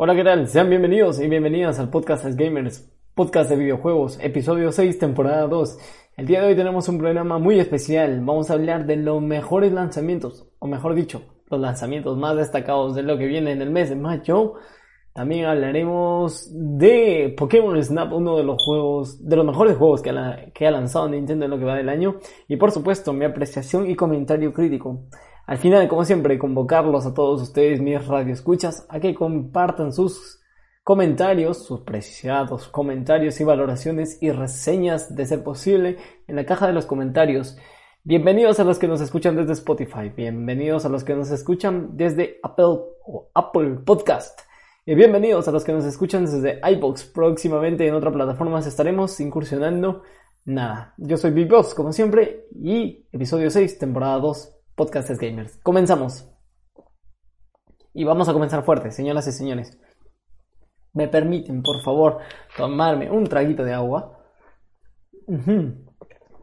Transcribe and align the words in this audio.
Hola, 0.00 0.14
¿qué 0.14 0.22
tal? 0.22 0.46
Sean 0.46 0.70
bienvenidos 0.70 1.18
y 1.20 1.26
bienvenidas 1.26 1.80
al 1.80 1.90
podcast 1.90 2.24
Les 2.24 2.36
Gamers, 2.36 2.88
podcast 3.16 3.50
de 3.50 3.56
videojuegos, 3.56 4.16
episodio 4.22 4.70
6, 4.70 4.96
temporada 4.96 5.48
2. 5.48 5.76
El 6.16 6.26
día 6.26 6.40
de 6.40 6.46
hoy 6.46 6.54
tenemos 6.54 6.88
un 6.88 6.98
programa 6.98 7.40
muy 7.40 7.58
especial. 7.58 8.20
Vamos 8.24 8.48
a 8.48 8.52
hablar 8.52 8.86
de 8.86 8.94
los 8.94 9.20
mejores 9.20 9.72
lanzamientos, 9.72 10.46
o 10.60 10.68
mejor 10.68 10.94
dicho, 10.94 11.22
los 11.50 11.60
lanzamientos 11.60 12.16
más 12.16 12.36
destacados 12.36 12.94
de 12.94 13.02
lo 13.02 13.18
que 13.18 13.26
viene 13.26 13.50
en 13.50 13.60
el 13.60 13.70
mes 13.70 13.90
de 13.90 13.96
mayo. 13.96 14.54
También 15.12 15.46
hablaremos 15.46 16.48
de 16.52 17.34
Pokémon 17.36 17.82
Snap, 17.82 18.12
uno 18.12 18.36
de 18.36 18.44
los 18.44 18.62
juegos, 18.62 19.28
de 19.28 19.34
los 19.34 19.44
mejores 19.44 19.76
juegos 19.76 20.00
que 20.00 20.10
ha, 20.10 20.52
que 20.54 20.68
ha 20.68 20.70
lanzado 20.70 21.08
Nintendo 21.08 21.46
en 21.46 21.50
lo 21.50 21.58
que 21.58 21.64
va 21.64 21.74
del 21.74 21.88
año. 21.88 22.20
Y 22.46 22.54
por 22.54 22.70
supuesto, 22.70 23.12
mi 23.12 23.24
apreciación 23.24 23.90
y 23.90 23.96
comentario 23.96 24.52
crítico. 24.52 25.08
Al 25.48 25.56
final, 25.56 25.88
como 25.88 26.04
siempre, 26.04 26.38
convocarlos 26.38 27.06
a 27.06 27.14
todos 27.14 27.40
ustedes, 27.40 27.80
mis 27.80 28.06
radioescuchas, 28.06 28.84
a 28.90 29.00
que 29.00 29.14
compartan 29.14 29.94
sus 29.94 30.42
comentarios, 30.84 31.64
sus 31.64 31.80
preciados 31.80 32.68
comentarios 32.68 33.40
y 33.40 33.44
valoraciones 33.44 34.22
y 34.22 34.30
reseñas 34.30 35.16
de 35.16 35.24
ser 35.24 35.42
posible 35.42 35.96
en 36.26 36.36
la 36.36 36.44
caja 36.44 36.66
de 36.66 36.74
los 36.74 36.84
comentarios. 36.84 37.56
Bienvenidos 38.04 38.60
a 38.60 38.64
los 38.64 38.78
que 38.78 38.88
nos 38.88 39.00
escuchan 39.00 39.36
desde 39.36 39.54
Spotify, 39.54 40.10
bienvenidos 40.14 40.84
a 40.84 40.90
los 40.90 41.02
que 41.02 41.14
nos 41.14 41.30
escuchan 41.30 41.96
desde 41.96 42.40
Apple 42.42 42.80
o 43.06 43.30
Apple 43.32 43.78
Podcast. 43.86 44.40
Y 44.84 44.96
bienvenidos 44.96 45.48
a 45.48 45.50
los 45.50 45.64
que 45.64 45.72
nos 45.72 45.86
escuchan 45.86 46.26
desde 46.26 46.60
iBox. 46.62 47.06
Próximamente 47.06 47.86
en 47.86 47.94
otra 47.94 48.12
plataforma 48.12 48.58
estaremos 48.58 49.18
incursionando. 49.18 50.02
Nada, 50.44 50.92
yo 50.98 51.16
soy 51.16 51.30
Big 51.30 51.48
Boss, 51.48 51.72
como 51.72 51.94
siempre, 51.94 52.48
y 52.54 53.06
episodio 53.12 53.48
6, 53.50 53.78
temporada 53.78 54.18
2, 54.18 54.57
Podcastes 54.78 55.18
Gamers. 55.18 55.58
Comenzamos. 55.58 56.30
Y 57.92 58.04
vamos 58.04 58.28
a 58.28 58.32
comenzar 58.32 58.64
fuerte, 58.64 58.92
señoras 58.92 59.26
y 59.26 59.32
señores. 59.32 59.76
Me 60.94 61.08
permiten, 61.08 61.62
por 61.62 61.82
favor, 61.82 62.18
tomarme 62.56 63.10
un 63.10 63.24
traguito 63.24 63.64
de 63.64 63.74
agua. 63.74 64.16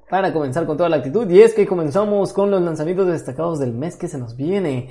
Para 0.10 0.34
comenzar 0.34 0.66
con 0.66 0.76
toda 0.76 0.90
la 0.90 0.98
actitud. 0.98 1.30
Y 1.32 1.42
es 1.42 1.54
que 1.54 1.66
comenzamos 1.66 2.34
con 2.34 2.52
los 2.52 2.62
lanzamientos 2.62 3.08
destacados 3.08 3.58
del 3.58 3.74
mes 3.74 3.96
que 3.96 4.10
se 4.10 4.18
nos 4.18 4.36
viene. 4.36 4.90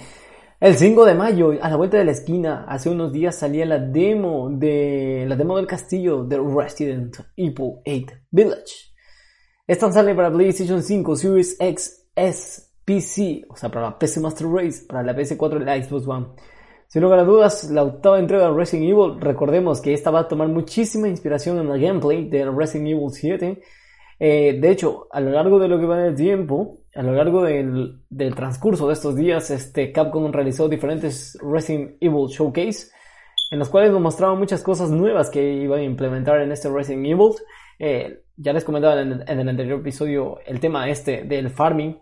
El 0.59 0.77
5 0.77 1.05
de 1.05 1.15
mayo, 1.15 1.53
a 1.61 1.69
la 1.69 1.77
vuelta 1.77 1.99
de 1.99 2.07
la 2.07 2.13
esquina, 2.13 2.65
hace 2.67 2.89
unos 2.89 3.13
días 3.13 3.37
salía 3.37 3.67
la 3.67 3.79
demo 3.79 4.49
de 4.51 5.27
la 5.29 5.37
demo 5.37 5.59
del 5.59 5.67
castillo 5.67 6.25
de 6.25 6.39
Resident 6.39 7.17
Evil 7.37 7.83
8 7.85 8.17
Village. 8.31 8.95
Esta 9.67 9.93
sale 9.93 10.15
para 10.15 10.33
PlayStation 10.33 10.83
5, 10.83 11.17
Series 11.17 11.57
X, 11.61 12.09
S, 12.17 12.64
PC, 12.85 13.45
o 13.49 13.57
sea, 13.57 13.71
para 13.71 13.87
la 13.87 13.99
PC 13.99 14.21
Master 14.21 14.47
Race, 14.49 14.85
para 14.87 15.03
la 15.03 15.15
PS4 15.15 15.61
y 15.61 15.65
la 15.65 15.83
Xbox 15.83 16.07
One. 16.07 16.27
Sin 16.87 17.03
lugar 17.03 17.19
a 17.19 17.25
dudas, 17.25 17.71
la 17.71 17.83
octava 17.83 18.19
entrega 18.19 18.49
de 18.49 18.57
Resident 18.57 18.91
Evil, 18.91 19.21
recordemos 19.21 19.81
que 19.81 19.93
esta 19.93 20.11
va 20.11 20.21
a 20.21 20.29
tomar 20.29 20.49
muchísima 20.49 21.09
inspiración 21.09 21.59
en 21.59 21.69
el 21.69 21.81
gameplay 21.81 22.29
de 22.29 22.49
Resident 22.51 22.89
Evil 22.89 23.11
7. 23.11 23.61
Eh, 24.21 24.59
de 24.61 24.71
hecho, 24.71 25.09
a 25.11 25.21
lo 25.21 25.31
largo 25.31 25.59
de 25.59 25.69
lo 25.69 25.81
que 25.81 25.87
va 25.87 25.99
del 25.99 26.15
tiempo, 26.15 26.83
a 26.95 27.03
lo 27.03 27.13
largo 27.15 27.43
del, 27.43 28.01
del, 28.09 28.35
transcurso 28.35 28.87
de 28.87 28.93
estos 28.93 29.17
días, 29.17 29.51
este 29.51 29.91
Capcom 29.91 30.31
realizó 30.31 30.69
diferentes 30.69 31.37
Resident 31.43 31.97
Evil 32.01 32.29
Showcase, 32.29 32.93
en 33.51 33.59
los 33.59 33.71
cuales 33.71 33.91
nos 33.91 34.01
mostraban 34.01 34.39
muchas 34.39 34.63
cosas 34.63 34.91
nuevas 34.91 35.31
que 35.31 35.55
iban 35.55 35.81
a 35.81 35.85
implementar 35.85 36.41
en 36.43 36.53
este 36.53 36.71
Resident 36.71 37.07
Evil. 37.07 37.33
Eh, 37.79 38.23
ya 38.37 38.53
les 38.53 38.65
comentaba 38.65 39.01
en, 39.01 39.25
en 39.27 39.41
el 39.41 39.49
anterior 39.49 39.81
episodio 39.81 40.39
el 40.47 40.61
tema 40.61 40.89
este 40.89 41.25
del 41.25 41.51
farming, 41.51 41.97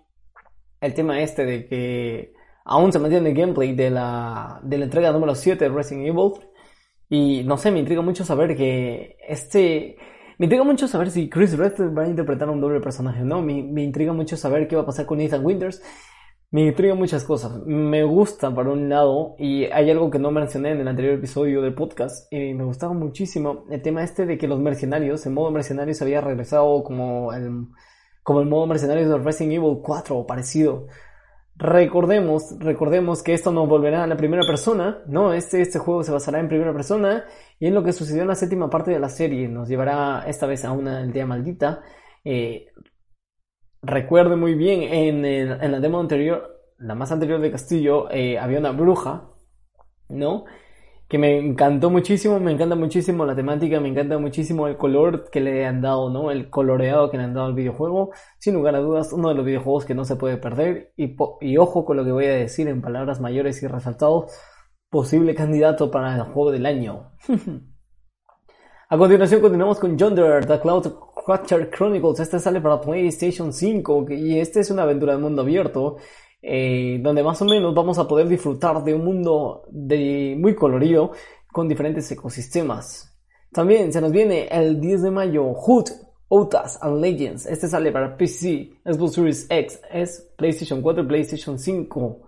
el 0.82 0.94
tema 0.94 1.20
este 1.20 1.46
de 1.46 1.66
que 1.66 2.34
aún 2.64 2.92
se 2.92 2.98
mantiene 2.98 3.30
el 3.30 3.36
gameplay 3.36 3.74
de 3.74 3.88
la, 3.88 4.60
de 4.62 4.78
la 4.78 4.84
entrega 4.84 5.12
número 5.12 5.34
7 5.34 5.64
de 5.64 5.70
Resident 5.70 6.08
Evil. 6.08 6.32
Y 7.08 7.44
no 7.44 7.56
sé, 7.56 7.70
me 7.70 7.78
intriga 7.78 8.02
mucho 8.02 8.24
saber 8.24 8.56
que 8.56 9.16
este... 9.26 9.96
Me 10.38 10.46
intriga 10.46 10.64
mucho 10.64 10.88
saber 10.88 11.10
si 11.10 11.28
Chris 11.28 11.56
Redfield 11.56 11.96
va 11.96 12.02
a 12.02 12.08
interpretar 12.08 12.50
un 12.50 12.60
doble 12.60 12.80
personaje, 12.80 13.22
¿no? 13.22 13.42
Me, 13.42 13.62
me 13.62 13.84
intriga 13.84 14.12
mucho 14.12 14.36
saber 14.36 14.66
qué 14.66 14.74
va 14.74 14.82
a 14.82 14.86
pasar 14.86 15.06
con 15.06 15.20
Ethan 15.20 15.44
Winters. 15.44 15.82
Me 16.50 16.66
intriga 16.66 16.94
muchas 16.94 17.22
cosas. 17.22 17.64
Me 17.64 18.02
gusta, 18.02 18.52
por 18.52 18.66
un 18.66 18.88
lado, 18.88 19.36
y 19.38 19.66
hay 19.66 19.88
algo 19.90 20.10
que 20.10 20.18
no 20.18 20.32
mencioné 20.32 20.72
en 20.72 20.80
el 20.80 20.88
anterior 20.88 21.14
episodio 21.14 21.62
del 21.62 21.74
podcast, 21.74 22.32
y 22.32 22.54
me 22.54 22.64
gustaba 22.64 22.92
muchísimo 22.92 23.66
el 23.70 23.80
tema 23.82 24.02
este 24.02 24.26
de 24.26 24.36
que 24.36 24.48
los 24.48 24.58
mercenarios, 24.58 25.24
el 25.26 25.32
modo 25.32 25.52
mercenarios 25.52 26.02
había 26.02 26.20
regresado 26.20 26.82
como 26.82 27.32
el 27.32 27.68
como 28.22 28.40
el 28.40 28.48
modo 28.48 28.66
mercenario 28.66 29.08
de 29.08 29.18
Resident 29.18 29.54
Evil 29.54 29.80
4 29.82 30.16
o 30.16 30.26
parecido. 30.26 30.86
Recordemos, 31.56 32.56
recordemos 32.58 33.22
que 33.22 33.34
esto 33.34 33.52
nos 33.52 33.68
volverá 33.68 34.04
a 34.04 34.06
la 34.06 34.16
primera 34.16 34.42
persona, 34.46 35.02
¿no? 35.06 35.32
Este, 35.32 35.60
este 35.60 35.78
juego 35.78 36.02
se 36.02 36.12
basará 36.12 36.40
en 36.40 36.48
primera 36.48 36.72
persona 36.72 37.24
y 37.58 37.66
en 37.66 37.74
lo 37.74 37.84
que 37.84 37.92
sucedió 37.92 38.22
en 38.22 38.28
la 38.28 38.34
séptima 38.34 38.70
parte 38.70 38.90
de 38.90 38.98
la 38.98 39.08
serie. 39.08 39.48
Nos 39.48 39.68
llevará 39.68 40.24
esta 40.26 40.46
vez 40.46 40.64
a 40.64 40.72
una 40.72 41.00
aldea 41.00 41.26
maldita. 41.26 41.82
Eh, 42.24 42.66
recuerdo 43.82 44.36
muy 44.36 44.54
bien, 44.54 44.82
en, 44.82 45.24
en, 45.24 45.72
la 45.72 45.80
demo 45.80 46.00
anterior, 46.00 46.72
la 46.78 46.94
más 46.94 47.12
anterior 47.12 47.40
de 47.40 47.50
Castillo, 47.50 48.10
eh, 48.10 48.38
había 48.38 48.58
una 48.58 48.72
bruja, 48.72 49.30
¿no? 50.08 50.44
Que 51.12 51.18
me 51.18 51.38
encantó 51.38 51.90
muchísimo, 51.90 52.40
me 52.40 52.52
encanta 52.52 52.74
muchísimo 52.74 53.26
la 53.26 53.36
temática, 53.36 53.78
me 53.80 53.88
encanta 53.88 54.16
muchísimo 54.16 54.66
el 54.66 54.78
color 54.78 55.28
que 55.30 55.42
le 55.42 55.66
han 55.66 55.82
dado, 55.82 56.08
¿no? 56.08 56.30
El 56.30 56.48
coloreado 56.48 57.10
que 57.10 57.18
le 57.18 57.24
han 57.24 57.34
dado 57.34 57.48
al 57.48 57.54
videojuego. 57.54 58.12
Sin 58.38 58.54
lugar 58.54 58.76
a 58.76 58.78
dudas, 58.78 59.12
uno 59.12 59.28
de 59.28 59.34
los 59.34 59.44
videojuegos 59.44 59.84
que 59.84 59.94
no 59.94 60.06
se 60.06 60.16
puede 60.16 60.38
perder. 60.38 60.94
Y, 60.96 61.14
ojo 61.58 61.84
con 61.84 61.98
lo 61.98 62.04
que 62.06 62.12
voy 62.12 62.24
a 62.24 62.30
decir 62.30 62.66
en 62.66 62.80
palabras 62.80 63.20
mayores 63.20 63.62
y 63.62 63.66
resaltados, 63.66 64.32
posible 64.88 65.34
candidato 65.34 65.90
para 65.90 66.16
el 66.16 66.22
juego 66.22 66.50
del 66.50 66.64
año. 66.64 67.12
a 68.88 68.96
continuación 68.96 69.42
continuamos 69.42 69.78
con 69.78 69.98
Yonder, 69.98 70.46
The 70.46 70.60
Cloud 70.60 70.94
Crusher 71.26 71.68
Chronicles. 71.68 72.20
Este 72.20 72.38
sale 72.38 72.62
para 72.62 72.80
PlayStation 72.80 73.52
5 73.52 74.06
y 74.12 74.40
este 74.40 74.60
es 74.60 74.70
una 74.70 74.84
aventura 74.84 75.12
de 75.12 75.18
mundo 75.18 75.42
abierto 75.42 75.98
eh, 76.42 76.98
donde 77.00 77.22
más 77.22 77.40
o 77.40 77.44
menos 77.44 77.72
vamos 77.72 77.98
a 77.98 78.08
poder 78.08 78.26
disfrutar 78.28 78.82
de 78.82 78.94
un 78.94 79.04
mundo 79.04 79.62
muy 79.70 80.54
colorido 80.56 81.12
con 81.52 81.68
diferentes 81.68 82.10
ecosistemas. 82.10 83.16
También 83.52 83.92
se 83.92 84.00
nos 84.00 84.10
viene 84.10 84.48
el 84.50 84.80
10 84.80 85.02
de 85.02 85.10
mayo 85.10 85.52
Hood, 85.54 85.90
Outas 86.28 86.82
and 86.82 87.00
Legends. 87.00 87.46
Este 87.46 87.68
sale 87.68 87.92
para 87.92 88.16
PC, 88.16 88.70
Xbox 88.84 89.12
Series 89.12 89.46
X, 89.48 89.80
es 89.92 90.32
PlayStation 90.36 90.82
4 90.82 91.06
PlayStation 91.06 91.58
5. 91.58 92.22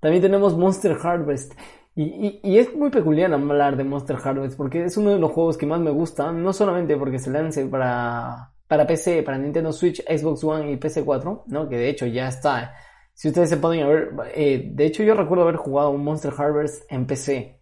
También 0.00 0.20
tenemos 0.20 0.56
Monster 0.56 0.98
Harvest. 1.00 1.54
Y, 1.96 2.58
es 2.58 2.74
muy 2.74 2.90
peculiar 2.90 3.32
hablar 3.32 3.76
de 3.76 3.84
Monster 3.84 4.16
Harvest 4.22 4.56
porque 4.56 4.84
es 4.84 4.96
uno 4.96 5.10
de 5.10 5.20
los 5.20 5.30
juegos 5.30 5.56
que 5.56 5.64
más 5.64 5.80
me 5.80 5.92
gusta, 5.92 6.32
no 6.32 6.52
solamente 6.52 6.96
porque 6.96 7.20
se 7.20 7.30
lance 7.30 7.64
para, 7.66 8.52
para 8.66 8.84
PC, 8.84 9.22
para 9.22 9.38
Nintendo 9.38 9.72
Switch, 9.72 10.02
Xbox 10.04 10.42
One 10.42 10.72
y 10.72 10.76
PC4, 10.76 11.44
¿no? 11.46 11.68
que 11.68 11.76
de 11.76 11.88
hecho 11.88 12.06
ya 12.06 12.26
está 12.26 12.74
si 13.14 13.28
ustedes 13.28 13.48
se 13.48 13.56
ponen 13.56 13.84
a 13.84 13.88
ver, 13.88 14.10
eh, 14.34 14.70
de 14.72 14.86
hecho 14.86 15.02
yo 15.04 15.14
recuerdo 15.14 15.44
haber 15.44 15.56
jugado 15.56 15.90
un 15.90 16.04
Monster 16.04 16.32
Harvest 16.36 16.84
en 16.90 17.06
PC. 17.06 17.60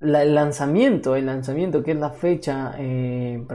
el 0.00 0.34
lanzamiento, 0.34 1.16
el 1.16 1.26
lanzamiento 1.26 1.82
que 1.82 1.92
es 1.92 1.98
la 1.98 2.10
fecha, 2.10 2.74
eh, 2.78 3.46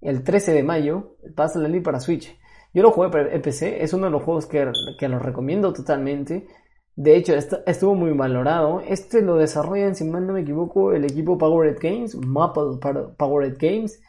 el 0.00 0.24
13 0.24 0.52
de 0.52 0.62
mayo, 0.62 1.16
pasa 1.34 1.58
la 1.58 1.68
ley 1.68 1.80
para 1.80 2.00
Switch. 2.00 2.38
Yo 2.74 2.82
lo 2.82 2.90
jugué 2.90 3.10
en 3.34 3.42
PC, 3.42 3.82
es 3.82 3.92
uno 3.92 4.06
de 4.06 4.12
los 4.12 4.22
juegos 4.22 4.46
que, 4.46 4.70
que 4.98 5.08
los 5.08 5.22
recomiendo 5.22 5.72
totalmente. 5.72 6.46
De 6.94 7.16
hecho, 7.16 7.34
estuvo 7.34 7.94
muy 7.94 8.12
valorado. 8.12 8.80
Este 8.80 9.22
lo 9.22 9.36
desarrollan, 9.36 9.94
si 9.94 10.04
mal 10.04 10.26
no 10.26 10.34
me 10.34 10.40
equivoco, 10.40 10.92
el 10.92 11.04
equipo 11.04 11.38
Powered 11.38 11.78
Games, 11.80 12.14
Maple 12.16 12.78
Powered 13.16 13.56
Games. 13.58 14.00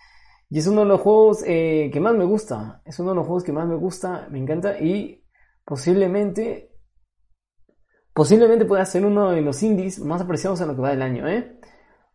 Y 0.49 0.59
es 0.59 0.67
uno 0.67 0.81
de 0.81 0.87
los 0.87 1.01
juegos 1.01 1.43
eh, 1.47 1.89
que 1.91 1.99
más 1.99 2.13
me 2.15 2.25
gusta. 2.25 2.81
Es 2.85 2.99
uno 2.99 3.11
de 3.11 3.15
los 3.15 3.25
juegos 3.25 3.43
que 3.43 3.53
más 3.53 3.67
me 3.67 3.75
gusta, 3.75 4.27
me 4.31 4.39
encanta. 4.39 4.77
Posiblemente 5.65 6.73
posiblemente 8.13 8.65
pueda 8.65 8.85
ser 8.85 9.05
uno 9.05 9.31
de 9.31 9.41
los 9.41 9.61
indies 9.63 9.99
más 9.99 10.21
apreciados 10.21 10.61
en 10.61 10.67
lo 10.67 10.75
que 10.75 10.81
va 10.81 10.91
del 10.91 11.01
año, 11.01 11.27
¿eh? 11.27 11.57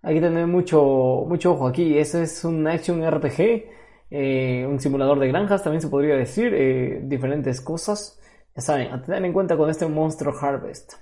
Hay 0.03 0.15
que 0.15 0.21
tener 0.21 0.47
mucho, 0.47 1.25
mucho 1.27 1.53
ojo 1.53 1.67
aquí. 1.67 1.99
Ese 1.99 2.23
es 2.23 2.45
un 2.45 2.67
action 2.69 3.05
RPG, 3.05 3.65
eh, 4.11 4.67
un 4.67 4.79
simulador 4.79 5.19
de 5.19 5.29
granjas, 5.29 5.65
también 5.65 5.81
se 5.81 5.89
podría 5.89 6.15
decir, 6.15 6.55
eh, 6.55 7.01
diferentes 7.03 7.61
cosas. 7.61 8.21
Ya 8.55 8.63
saben, 8.63 8.93
a 8.93 9.03
tener 9.03 9.25
en 9.25 9.33
cuenta 9.33 9.57
con 9.57 9.69
este 9.71 9.87
Monster 9.87 10.29
Harvest. 10.41 10.95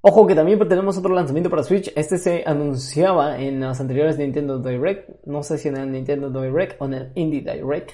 Ojo 0.00 0.26
que 0.26 0.34
también 0.34 0.58
tenemos 0.68 0.96
otro 0.96 1.14
lanzamiento 1.14 1.50
para 1.50 1.62
Switch. 1.62 1.92
Este 1.94 2.18
se 2.18 2.44
anunciaba 2.46 3.38
en 3.38 3.60
las 3.60 3.80
anteriores 3.80 4.16
Nintendo 4.16 4.58
Direct. 4.58 5.26
No 5.26 5.42
sé 5.42 5.58
si 5.58 5.68
en 5.68 5.76
el 5.76 5.90
Nintendo 5.90 6.30
Direct 6.30 6.80
o 6.80 6.86
en 6.86 6.94
el 6.94 7.12
Indie 7.16 7.40
Direct 7.40 7.90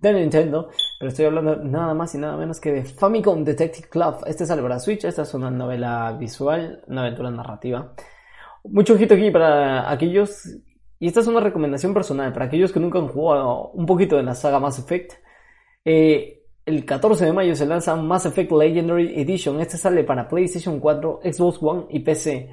de 0.00 0.12
Nintendo, 0.14 0.70
pero 0.98 1.10
estoy 1.10 1.26
hablando 1.26 1.56
nada 1.56 1.92
más 1.94 2.14
y 2.14 2.18
nada 2.18 2.36
menos 2.36 2.58
que 2.58 2.72
de 2.72 2.84
Famicom 2.84 3.44
Detective 3.44 3.88
Club. 3.88 4.24
Este 4.26 4.46
sale 4.46 4.62
para 4.62 4.78
Switch, 4.78 5.04
esta 5.04 5.22
es 5.22 5.34
una 5.34 5.50
novela 5.50 6.12
visual, 6.18 6.82
una 6.86 7.02
aventura 7.02 7.30
narrativa. 7.30 7.92
Mucho 8.64 8.94
ojito 8.94 9.14
aquí 9.14 9.30
para 9.30 9.90
aquellos, 9.90 10.46
y 10.98 11.06
esta 11.06 11.20
es 11.20 11.26
una 11.26 11.40
recomendación 11.40 11.92
personal, 11.92 12.32
para 12.32 12.46
aquellos 12.46 12.72
que 12.72 12.80
nunca 12.80 12.98
han 12.98 13.08
jugado 13.08 13.70
un 13.70 13.86
poquito 13.86 14.16
de 14.16 14.22
la 14.22 14.34
saga 14.34 14.58
Mass 14.58 14.78
Effect. 14.78 15.12
Eh, 15.84 16.44
el 16.64 16.84
14 16.84 17.24
de 17.24 17.32
mayo 17.32 17.54
se 17.54 17.66
lanza 17.66 17.96
Mass 17.96 18.26
Effect 18.26 18.52
Legendary 18.52 19.20
Edition. 19.20 19.60
Este 19.60 19.76
sale 19.76 20.04
para 20.04 20.28
PlayStation 20.28 20.80
4, 20.80 21.20
Xbox 21.24 21.58
One 21.62 21.86
y 21.90 22.00
PC. 22.00 22.50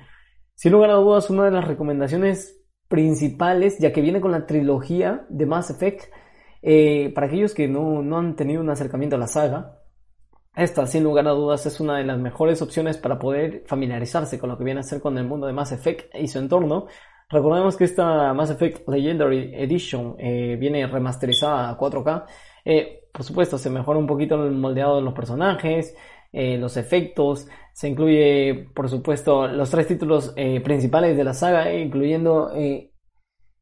Sin 0.55 0.71
lugar 0.71 0.89
a 0.89 0.95
dudas, 0.95 1.29
una 1.29 1.45
de 1.45 1.51
las 1.51 1.67
recomendaciones 1.67 2.59
principales, 2.87 3.77
ya 3.79 3.91
que 3.91 4.01
viene 4.01 4.21
con 4.21 4.31
la 4.31 4.45
trilogía 4.45 5.25
de 5.29 5.45
Mass 5.45 5.69
Effect, 5.69 6.05
eh, 6.61 7.11
para 7.13 7.27
aquellos 7.27 7.53
que 7.53 7.67
no, 7.67 8.01
no 8.01 8.17
han 8.17 8.35
tenido 8.35 8.61
un 8.61 8.69
acercamiento 8.69 9.15
a 9.15 9.19
la 9.19 9.27
saga, 9.27 9.79
esta, 10.55 10.87
sin 10.87 11.03
lugar 11.03 11.27
a 11.27 11.31
dudas, 11.31 11.65
es 11.67 11.79
una 11.79 11.97
de 11.97 12.03
las 12.03 12.17
mejores 12.17 12.61
opciones 12.61 12.97
para 12.97 13.19
poder 13.19 13.63
familiarizarse 13.67 14.39
con 14.39 14.49
lo 14.49 14.57
que 14.57 14.63
viene 14.63 14.79
a 14.79 14.83
ser 14.83 14.99
con 15.01 15.17
el 15.17 15.25
mundo 15.25 15.45
de 15.45 15.53
Mass 15.53 15.71
Effect 15.71 16.15
y 16.15 16.27
su 16.27 16.39
entorno. 16.39 16.87
Recordemos 17.29 17.75
que 17.77 17.83
esta 17.83 18.33
Mass 18.33 18.49
Effect 18.49 18.87
Legendary 18.89 19.51
Edition 19.53 20.15
eh, 20.17 20.55
viene 20.59 20.87
remasterizada 20.87 21.69
a 21.69 21.77
4K. 21.77 22.25
Eh, 22.65 23.01
por 23.13 23.23
supuesto, 23.23 23.57
se 23.59 23.69
mejora 23.69 23.99
un 23.99 24.07
poquito 24.07 24.43
el 24.43 24.53
moldeado 24.53 24.95
de 24.95 25.03
los 25.03 25.13
personajes, 25.13 25.95
los 26.33 26.77
efectos. 26.77 27.47
Se 27.73 27.87
incluye, 27.87 28.69
por 28.75 28.89
supuesto, 28.89 29.47
los 29.47 29.69
tres 29.71 29.87
títulos 29.87 30.35
principales 30.63 31.17
de 31.17 31.23
la 31.23 31.33
saga, 31.33 31.73
incluyendo 31.73 32.51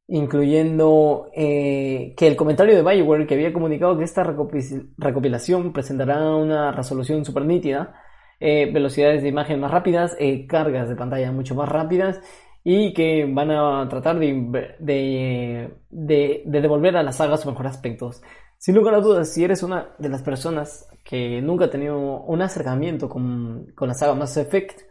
incluyendo 0.07 1.30
eh, 1.36 2.13
que 2.18 2.28
el 2.28 2.36
comentario 2.36 2.75
de 2.75 2.84
Bioware 2.84 3.25
que 3.25 3.34
había 3.34 3.54
comunicado 3.54 3.98
que 3.98 4.04
esta 4.04 4.24
recopilación 4.24 5.74
presentará 5.74 6.36
una 6.36 6.72
resolución 6.72 7.25
super 7.25 7.46
nítida, 7.46 7.96
eh, 8.40 8.72
velocidades 8.72 9.24
de 9.24 9.30
imagen 9.30 9.60
más 9.60 9.72
rápidas, 9.72 10.16
eh, 10.19 10.46
cargas 10.48 10.90
de 10.90 10.96
pantalla 10.96 11.31
mucho 11.31 11.56
más 11.56 11.69
rápidas 11.69 12.22
y 12.63 12.94
que 12.94 13.25
van 13.25 13.52
a 13.52 13.88
tratar 13.90 14.19
de, 14.19 14.75
de, 14.80 16.44
devolver 16.46 16.98
a 16.98 17.04
la 17.04 17.12
saga 17.12 17.38
sus 17.38 17.48
mejores 17.48 17.74
aspectos. 17.74 18.22
Sin 18.58 18.75
lugar 18.75 18.96
a 18.96 19.00
dudas, 19.01 19.34
si 19.34 19.44
eres 19.44 19.63
una 19.63 19.96
de 20.00 20.10
las 20.10 20.24
personas 20.24 20.88
que 21.04 21.42
nunca 21.42 21.66
ha 21.66 21.69
tenido 21.69 21.98
un 21.98 22.42
acercamiento 22.42 23.10
con, 23.10 23.68
con 23.75 23.88
la 23.88 23.94
saga 23.94 24.16
Mass 24.16 24.38
Effect, 24.38 24.81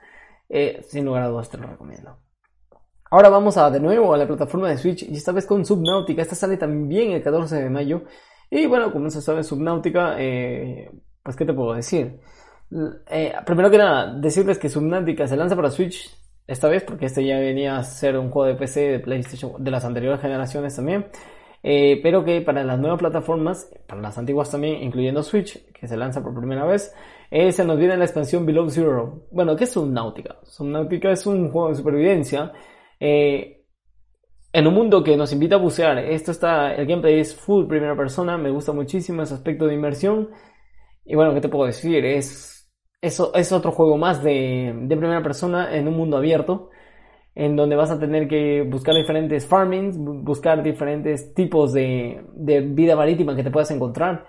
sin 0.89 1.05
lugar 1.05 1.23
a 1.25 1.29
dudas 1.29 1.51
te 1.51 1.59
lo 1.59 1.67
recomiendo. 1.67 2.24
Ahora 3.15 3.29
vamos 3.29 3.57
a 3.57 3.71
de 3.71 3.79
nuevo 3.79 4.13
a 4.13 4.17
la 4.17 4.27
plataforma 4.27 4.69
de 4.69 4.77
Switch 4.77 5.05
y 5.05 5.15
esta 5.15 5.31
vez 5.31 5.47
con 5.47 5.65
Subnautica. 5.65 6.21
Esta 6.21 6.35
sale 6.35 6.57
también 6.57 7.13
el 7.13 7.23
14 7.23 7.63
de 7.63 7.71
mayo. 7.71 8.03
Y 8.51 8.67
bueno, 8.67 8.93
como 8.93 9.09
se 9.09 9.23
sabe, 9.23 9.45
Subnautica, 9.45 10.17
eh, 10.19 10.91
pues 11.23 11.37
qué 11.37 11.45
te 11.45 11.53
puedo 11.53 11.75
decir. 11.75 12.19
Eh, 13.09 13.33
primero 13.47 13.71
que 13.71 13.79
nada, 13.79 14.13
decirles 14.15 14.59
que 14.59 14.69
Subnautica 14.69 15.29
se 15.29 15.37
lanza 15.37 15.55
para 15.55 15.71
Switch 15.71 16.11
esta 16.49 16.67
vez, 16.67 16.83
porque 16.83 17.07
este 17.07 17.25
ya 17.25 17.39
venía 17.39 17.77
a 17.77 17.85
ser 17.85 18.19
un 18.19 18.31
juego 18.33 18.49
de 18.49 18.57
PC 18.57 18.81
de 18.81 18.99
PlayStation 18.99 19.63
de 19.63 19.71
las 19.71 19.85
anteriores 19.85 20.21
generaciones 20.21 20.75
también. 20.75 21.07
Eh, 21.63 22.01
pero 22.03 22.25
que 22.25 22.41
para 22.41 22.65
las 22.65 22.81
nuevas 22.81 22.99
plataformas, 22.99 23.71
para 23.87 24.01
las 24.01 24.19
antiguas 24.19 24.51
también, 24.51 24.83
incluyendo 24.83 25.23
Switch, 25.23 25.65
que 25.73 25.87
se 25.87 25.97
lanza 25.97 26.21
por 26.21 26.35
primera 26.35 26.65
vez, 26.65 26.93
se 27.31 27.65
nos 27.65 27.79
viene 27.79 27.97
la 27.97 28.07
expansión 28.07 28.45
Below 28.45 28.69
Zero. 28.71 29.27
Bueno, 29.31 29.55
¿qué 29.55 29.65
es 29.65 29.71
Subnautica? 29.71 30.39
Subnautica 30.43 31.13
es 31.13 31.25
un 31.29 31.53
juego 31.53 31.69
de 31.69 31.77
supervivencia 31.77 32.51
eh, 33.07 33.67
en 34.51 34.67
un 34.67 34.73
mundo 34.73 35.05
que 35.05 35.15
nos 35.15 35.31
invita 35.31 35.57
a 35.57 35.59
bucear, 35.59 35.99
esto 35.99 36.31
está, 36.31 36.75
el 36.75 36.87
gameplay 36.87 37.21
es 37.21 37.37
full 37.37 37.67
primera 37.67 37.95
persona, 37.95 38.39
me 38.39 38.49
gusta 38.49 38.73
muchísimo 38.73 39.21
ese 39.23 39.35
aspecto 39.35 39.67
de 39.67 39.75
inmersión. 39.75 40.31
Y 41.05 41.15
bueno, 41.15 41.35
¿qué 41.35 41.43
te 41.43 41.51
puedo 41.51 41.67
decir? 41.67 42.03
Es, 42.07 42.73
eso 43.03 43.35
es 43.35 43.53
otro 43.53 43.73
juego 43.73 43.99
más 43.99 44.23
de, 44.23 44.73
de 44.75 44.97
primera 44.97 45.23
persona 45.23 45.77
en 45.77 45.87
un 45.87 45.99
mundo 45.99 46.17
abierto, 46.17 46.71
en 47.35 47.57
donde 47.57 47.77
vas 47.77 47.91
a 47.91 47.99
tener 47.99 48.27
que 48.27 48.63
buscar 48.63 48.95
diferentes 48.95 49.47
farmings, 49.47 49.99
buscar 49.99 50.63
diferentes 50.63 51.35
tipos 51.35 51.75
de, 51.75 52.25
de 52.33 52.63
vida 52.63 52.97
marítima 52.97 53.37
que 53.37 53.45
te 53.45 53.51
puedas 53.51 53.71
encontrar. 53.71 54.27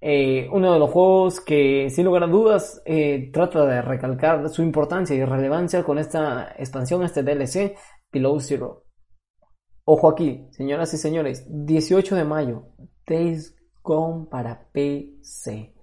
Eh, 0.00 0.48
uno 0.52 0.72
de 0.72 0.78
los 0.78 0.90
juegos 0.90 1.40
que 1.40 1.88
sin 1.90 2.04
lugar 2.04 2.24
a 2.24 2.26
dudas 2.26 2.82
eh, 2.84 3.30
trata 3.32 3.64
de 3.66 3.82
recalcar 3.82 4.48
su 4.50 4.62
importancia 4.62 5.16
y 5.16 5.24
relevancia 5.24 5.84
con 5.84 5.98
esta 5.98 6.54
expansión, 6.58 7.02
este 7.02 7.22
DLC, 7.22 7.74
Below 8.16 8.40
Zero. 8.40 8.84
Ojo 9.84 10.08
aquí, 10.08 10.48
señoras 10.50 10.94
y 10.94 10.96
señores, 10.96 11.46
18 11.48 12.16
de 12.16 12.24
mayo, 12.24 12.68
Days 13.06 13.54
Gone 13.82 14.26
para 14.30 14.68
PC. 14.72 15.74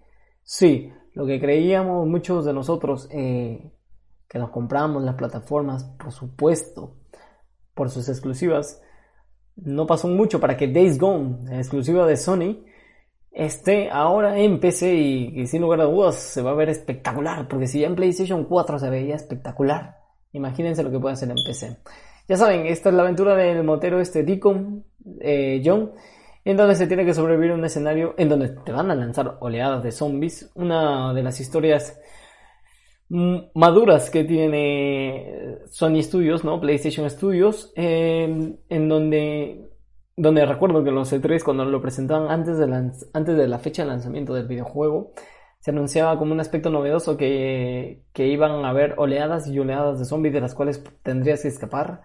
Sí, 0.42 0.92
lo 1.14 1.28
que 1.28 1.40
creíamos 1.40 2.08
muchos 2.08 2.44
de 2.44 2.54
nosotros 2.54 3.08
eh, 3.12 3.72
que 4.28 4.40
nos 4.40 4.50
compramos 4.50 5.04
las 5.04 5.14
plataformas, 5.14 5.84
por 5.84 6.12
supuesto, 6.12 6.98
por 7.76 7.92
sus 7.92 8.10
exclusivas, 8.10 8.82
no 9.56 9.86
pasó 9.86 10.08
mucho 10.08 10.40
para 10.40 10.58
que 10.58 10.68
Days 10.68 10.98
Gone, 10.98 11.56
exclusiva 11.56 12.08
de 12.08 12.18
Sony, 12.18 12.66
esté 13.32 13.92
ahora 13.92 14.40
en 14.40 14.60
PC 14.60 14.96
y, 14.96 15.42
y, 15.42 15.46
sin 15.46 15.62
lugar 15.62 15.82
a 15.82 15.86
dudas 15.86 16.16
se 16.16 16.42
va 16.42 16.50
a 16.50 16.56
ver 16.56 16.70
espectacular, 16.70 17.48
porque 17.48 17.68
si 17.68 17.82
ya 17.82 17.88
en 17.88 17.96
PlayStation 17.96 18.46
4 18.46 18.80
se 18.80 18.90
veía 18.90 19.16
espectacular, 19.16 19.98
imagínense 20.32 20.82
lo 20.82 20.90
que 20.90 21.00
puede 21.00 21.14
hacer 21.14 21.30
en 21.30 21.38
PC. 21.46 21.78
Ya 22.28 22.38
saben, 22.38 22.66
esta 22.68 22.90
es 22.90 22.96
la 22.96 23.04
aventura 23.04 23.36
del 23.36 23.64
motero 23.64 24.00
este 24.00 24.24
Deacon, 24.24 24.86
eh, 25.20 25.62
John, 25.64 25.92
en 26.46 26.58
donde 26.58 26.76
se 26.76 26.88
tiene 26.88 27.06
que 27.06 27.14
sobrevivir 27.14 27.52
un 27.52 27.66
escenario 27.66 28.16
en 28.18 28.30
donde 28.30 28.50
te 28.50 28.72
van 28.72 28.90
a 28.92 28.96
lanzar 28.96 29.38
oleadas 29.42 29.84
de 29.84 29.92
zombies. 29.92 30.50
Una 30.56 31.14
de 31.14 31.24
las 31.24 31.40
historias 31.40 32.00
maduras 33.10 34.10
que 34.10 34.24
tiene 34.24 35.60
Sony 35.70 36.02
Studios, 36.02 36.44
¿no? 36.44 36.60
PlayStation 36.60 37.10
Studios, 37.10 37.72
em, 37.76 38.58
en 38.70 38.90
donde, 38.90 39.70
donde 40.16 40.46
recuerdo 40.46 40.84
que 40.84 40.92
los 40.92 41.14
E3 41.14 41.44
cuando 41.44 41.66
lo 41.66 41.82
presentaban 41.82 42.32
antes 42.32 42.58
de, 42.58 42.92
antes 43.14 43.38
de 43.38 43.48
la 43.48 43.60
fecha 43.60 43.84
de 43.84 43.90
lanzamiento 43.90 44.34
del 44.34 44.48
videojuego, 44.48 45.12
se 45.64 45.72
anunciaba 45.72 46.18
como 46.18 46.34
un 46.34 46.42
aspecto 46.42 46.70
novedoso 46.70 47.16
que, 47.16 48.04
que 48.12 48.28
iban 48.28 48.66
a 48.66 48.70
haber 48.70 48.96
oleadas 48.98 49.48
y 49.48 49.58
oleadas 49.58 49.98
de 49.98 50.04
zombies 50.04 50.34
de 50.34 50.42
las 50.42 50.54
cuales 50.54 50.84
tendrías 51.04 51.42
que 51.42 51.48
escapar. 51.48 52.02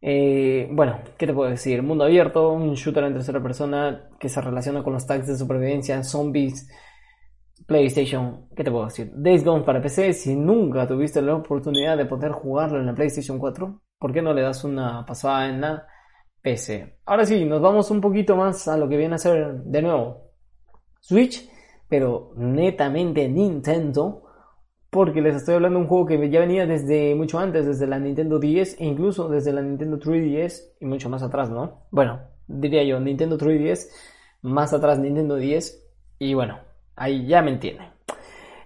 Eh, 0.00 0.68
bueno, 0.70 1.00
¿qué 1.18 1.26
te 1.26 1.34
puedo 1.34 1.50
decir? 1.50 1.82
Mundo 1.82 2.04
abierto, 2.04 2.52
un 2.52 2.74
shooter 2.74 3.02
en 3.02 3.14
tercera 3.14 3.42
persona 3.42 4.10
que 4.20 4.28
se 4.28 4.40
relaciona 4.40 4.84
con 4.84 4.92
los 4.92 5.08
tags 5.08 5.26
de 5.26 5.36
supervivencia, 5.36 6.04
zombies, 6.04 6.70
PlayStation, 7.66 8.48
¿qué 8.54 8.62
te 8.62 8.70
puedo 8.70 8.84
decir? 8.84 9.10
Days 9.12 9.44
Gone 9.44 9.64
para 9.64 9.82
PC, 9.82 10.12
si 10.12 10.36
nunca 10.36 10.86
tuviste 10.86 11.20
la 11.20 11.34
oportunidad 11.34 11.96
de 11.96 12.06
poder 12.06 12.30
jugarlo 12.30 12.78
en 12.78 12.86
la 12.86 12.94
PlayStation 12.94 13.40
4, 13.40 13.82
¿por 13.98 14.12
qué 14.12 14.22
no 14.22 14.32
le 14.32 14.42
das 14.42 14.62
una 14.62 15.04
pasada 15.04 15.48
en 15.48 15.62
la 15.62 15.84
PC? 16.40 17.00
Ahora 17.06 17.26
sí, 17.26 17.44
nos 17.44 17.60
vamos 17.60 17.90
un 17.90 18.00
poquito 18.00 18.36
más 18.36 18.68
a 18.68 18.76
lo 18.76 18.88
que 18.88 18.96
viene 18.96 19.16
a 19.16 19.18
ser 19.18 19.64
de 19.64 19.82
nuevo 19.82 20.30
Switch 21.00 21.52
pero 21.94 22.32
netamente 22.34 23.28
Nintendo, 23.28 24.24
porque 24.90 25.22
les 25.22 25.36
estoy 25.36 25.54
hablando 25.54 25.78
de 25.78 25.84
un 25.84 25.88
juego 25.88 26.06
que 26.06 26.28
ya 26.28 26.40
venía 26.40 26.66
desde 26.66 27.14
mucho 27.14 27.38
antes, 27.38 27.66
desde 27.66 27.86
la 27.86 28.00
Nintendo 28.00 28.40
10 28.40 28.80
e 28.80 28.84
incluso 28.84 29.28
desde 29.28 29.52
la 29.52 29.62
Nintendo 29.62 30.00
3DS 30.00 30.72
y 30.80 30.86
mucho 30.86 31.08
más 31.08 31.22
atrás, 31.22 31.50
¿no? 31.50 31.86
Bueno, 31.92 32.18
diría 32.48 32.82
yo, 32.82 32.98
Nintendo 32.98 33.38
3DS, 33.38 33.90
más 34.42 34.72
atrás 34.72 34.98
Nintendo 34.98 35.36
10 35.36 35.86
y 36.18 36.34
bueno, 36.34 36.58
ahí 36.96 37.28
ya 37.28 37.42
me 37.42 37.52
entienden. 37.52 37.86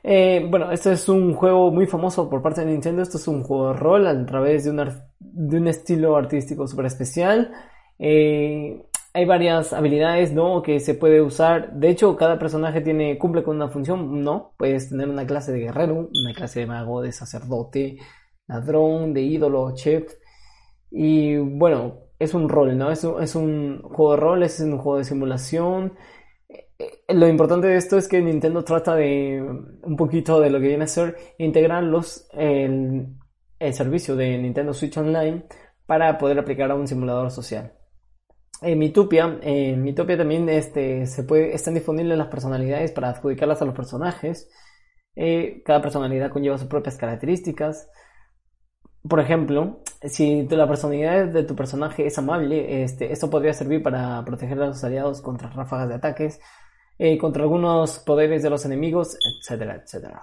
Eh, 0.03 0.47
bueno, 0.49 0.73
este 0.73 0.93
es 0.93 1.07
un 1.11 1.35
juego 1.35 1.71
muy 1.71 1.85
famoso 1.85 2.31
por 2.31 2.41
parte 2.41 2.63
de 2.63 2.69
Nintendo. 2.69 3.03
Esto 3.03 3.19
es 3.19 3.29
un 3.29 3.43
juego 3.43 3.75
de 3.75 3.79
rol 3.79 4.07
a 4.07 4.25
través 4.25 4.65
de 4.65 4.71
un, 4.71 4.91
de 5.21 5.57
un 5.59 5.69
estilo 5.69 6.17
artístico 6.17 6.67
súper 6.67 6.87
especial. 6.87 7.53
Eh, 7.99 8.88
hay 9.15 9.25
varias 9.25 9.73
habilidades, 9.73 10.33
¿no? 10.33 10.63
Que 10.63 10.81
se 10.81 10.95
puede 10.95 11.21
usar. 11.21 11.73
De 11.73 11.89
hecho, 11.91 12.17
cada 12.17 12.39
personaje 12.39 12.81
tiene, 12.81 13.19
cumple 13.19 13.43
con 13.43 13.57
una 13.57 13.69
función, 13.69 14.23
¿no? 14.23 14.55
Puedes 14.57 14.91
tener 14.91 15.09
una 15.09 15.27
clase 15.27 15.53
de 15.53 15.61
guerrero, 15.61 16.09
una 16.13 16.35
clase 16.35 16.61
de 16.61 16.67
mago, 16.67 17.03
de 17.03 17.13
sacerdote, 17.13 17.99
ladrón, 18.47 19.15
de 19.15 19.23
ídolo, 19.23 19.75
chef. 19.75 20.13
Y 20.91 21.37
bueno, 21.37 22.01
es 22.19 22.35
un 22.35 22.49
rol, 22.49 22.77
¿no? 22.77 22.91
Es 22.91 23.05
un, 23.05 23.81
juego 23.83 24.13
de 24.13 24.17
rol, 24.19 24.43
es 24.43 24.61
un 24.61 24.79
juego 24.79 24.99
de 24.99 25.05
simulación. 25.05 25.95
Eh, 26.49 27.03
lo 27.09 27.29
importante 27.29 27.69
de 27.69 27.77
esto 27.77 27.99
es 27.99 28.09
que 28.09 28.21
Nintendo 28.21 28.65
trata 28.65 28.95
de 28.95 29.43
un 29.83 29.97
poquito 29.97 30.41
de 30.41 30.51
lo 30.51 30.61
que 30.61 30.69
viene 30.69 30.85
a 30.85 30.87
ser 30.89 31.17
integrar 31.39 31.83
los, 31.83 32.29
el, 32.33 33.09
el 33.59 33.75
servicio 33.75 34.17
de 34.17 34.39
Nintendo 34.39 34.75
Switch 34.75 34.97
Online 34.97 35.45
para 35.87 36.19
poder 36.19 36.39
aplicar 36.39 36.71
a 36.71 36.75
un 36.75 36.87
simulador 36.87 37.31
social. 37.31 37.78
En 38.61 38.79
Mitopia, 38.79 39.39
en 39.43 39.83
Mitopia 39.83 40.17
también 40.17 40.49
este, 40.49 41.07
se 41.07 41.23
puede, 41.23 41.55
están 41.55 41.75
disponibles 41.75 42.19
las 42.19 42.27
personalidades 42.27 42.91
para 42.93 43.11
adjudicarlas 43.11 43.63
a 43.63 43.65
los 43.65 43.75
personajes. 43.75 44.51
Eh, 45.15 45.63
cada 45.65 45.81
personalidad 45.81 46.31
conlleva 46.31 46.59
sus 46.59 46.69
propias 46.69 46.97
características. 46.97 47.89
Por 49.09 49.21
ejemplo, 49.21 49.83
si 50.03 50.47
la 50.49 50.67
personalidad 50.67 51.27
de 51.27 51.45
tu 51.45 51.55
personaje 51.55 52.07
es 52.07 52.19
amable, 52.19 52.83
este, 52.83 53.13
esto 53.13 53.31
podría 53.31 53.53
servir 53.53 53.83
para 53.83 54.25
proteger 54.25 54.61
a 54.61 54.67
los 54.67 54.83
aliados 54.83 55.23
contra 55.23 55.51
ráfagas 55.51 55.89
de 55.89 55.95
ataques, 55.95 56.41
eh, 56.99 57.17
contra 57.17 57.45
algunos 57.45 58.01
poderes 58.01 58.43
de 58.43 58.51
los 58.51 58.65
enemigos, 58.65 59.17
etcétera, 59.41 59.83
etcétera. 59.85 60.21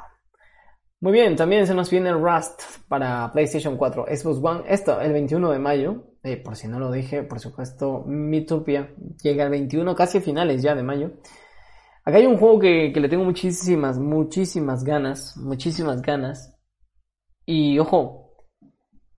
Muy 1.00 1.13
bien, 1.13 1.36
también 1.36 1.68
se 1.68 1.74
nos 1.74 1.89
viene 1.89 2.12
Rust 2.13 2.62
para 2.88 3.32
PlayStation 3.32 3.77
4, 3.77 4.06
Xbox 4.08 4.39
One, 4.44 4.63
esto 4.68 5.00
el 5.00 5.13
21 5.13 5.51
de 5.51 5.60
mayo. 5.60 6.04
Eh, 6.25 6.38
por 6.38 6.55
si 6.55 6.67
no 6.67 6.79
lo 6.79 6.91
dije, 6.91 7.22
por 7.22 7.39
supuesto, 7.39 8.03
Mitopia 8.08 8.89
llega 9.22 9.44
el 9.44 9.51
21, 9.51 9.94
casi 9.94 10.17
a 10.17 10.22
finales 10.22 10.63
ya 10.63 10.74
de 10.74 10.82
mayo. 10.82 11.12
Acá 12.03 12.17
hay 12.17 12.25
un 12.25 12.38
juego 12.38 12.60
que, 12.60 12.91
le 12.96 13.10
tengo 13.10 13.24
muchísimas, 13.24 14.00
muchísimas 14.00 14.84
ganas, 14.84 15.38
muchísimas 15.38 16.01
ganas. 16.01 16.58
Y 17.46 17.77
ojo, 17.77 18.34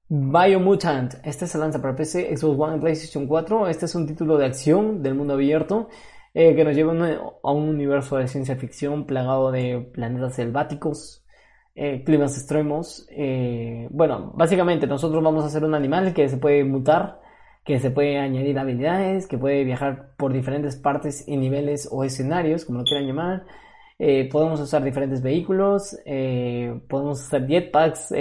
Biomutant, 0.10 1.14
este 1.24 1.48
se 1.48 1.58
lanza 1.58 1.82
para 1.82 1.96
PC, 1.96 2.36
Xbox 2.36 2.60
One 2.60 2.76
y 2.76 2.80
PlayStation 2.82 3.26
4. 3.26 3.70
Este 3.70 3.86
es 3.86 3.96
un 3.96 4.06
título 4.06 4.38
de 4.38 4.46
acción 4.46 5.02
del 5.02 5.16
mundo 5.16 5.36
abierto 5.36 5.88
eh, 6.34 6.56
que 6.56 6.66
nos 6.66 6.76
lleva 6.76 6.92
a 6.92 7.52
un 7.54 7.70
universo 7.70 8.18
de 8.18 8.28
ciencia 8.28 8.58
ficción 8.58 9.06
plagado 9.06 9.50
de 9.52 9.80
planetas 9.94 10.36
selváticos, 10.36 11.26
eh, 11.80 12.04
climas 12.04 12.36
extremos. 12.36 13.08
Eh, 13.12 13.88
bueno, 13.92 14.32
básicamente 14.36 14.88
nosotros 14.88 15.24
vamos 15.24 15.46
a 15.46 15.50
ser 15.50 15.64
un 15.64 15.76
animal 15.76 16.12
que 16.14 16.28
se 16.28 16.38
puede 16.38 16.64
mutar, 16.64 17.22
que 17.64 17.80
se 17.80 17.92
puede 17.92 18.18
añadir 18.18 18.58
habilidades, 18.58 19.28
que 19.28 19.38
puede 19.38 19.64
viajar 19.64 20.10
por 20.18 20.34
diferentes 20.34 20.76
partes 20.76 21.28
y 21.28 21.38
niveles 21.38 21.88
o 21.92 22.04
escenarios, 22.04 22.66
como 22.66 22.80
lo 22.80 22.84
quieran 22.84 23.06
llamar. 23.06 23.46
podemos 24.32 24.60
usar 24.60 24.84
diferentes 24.84 25.22
vehículos, 25.22 25.98
podemos 26.88 27.22
usar 27.22 27.46
jetpacks 27.48 28.12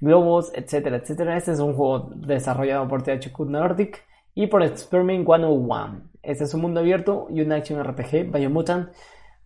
globos, 0.00 0.52
etcétera, 0.54 0.98
etcétera. 0.98 1.36
Este 1.36 1.52
es 1.52 1.58
un 1.58 1.74
juego 1.74 2.10
desarrollado 2.14 2.86
por 2.86 3.02
THQ 3.02 3.40
Nordic 3.40 4.04
y 4.34 4.46
por 4.46 4.62
Experiment 4.62 5.26
101. 5.26 6.02
Este 6.22 6.44
es 6.44 6.54
un 6.54 6.60
mundo 6.60 6.80
abierto 6.80 7.26
y 7.30 7.40
una 7.40 7.56
acción 7.56 7.82
RPG, 7.82 8.30
Biomutant. 8.32 8.90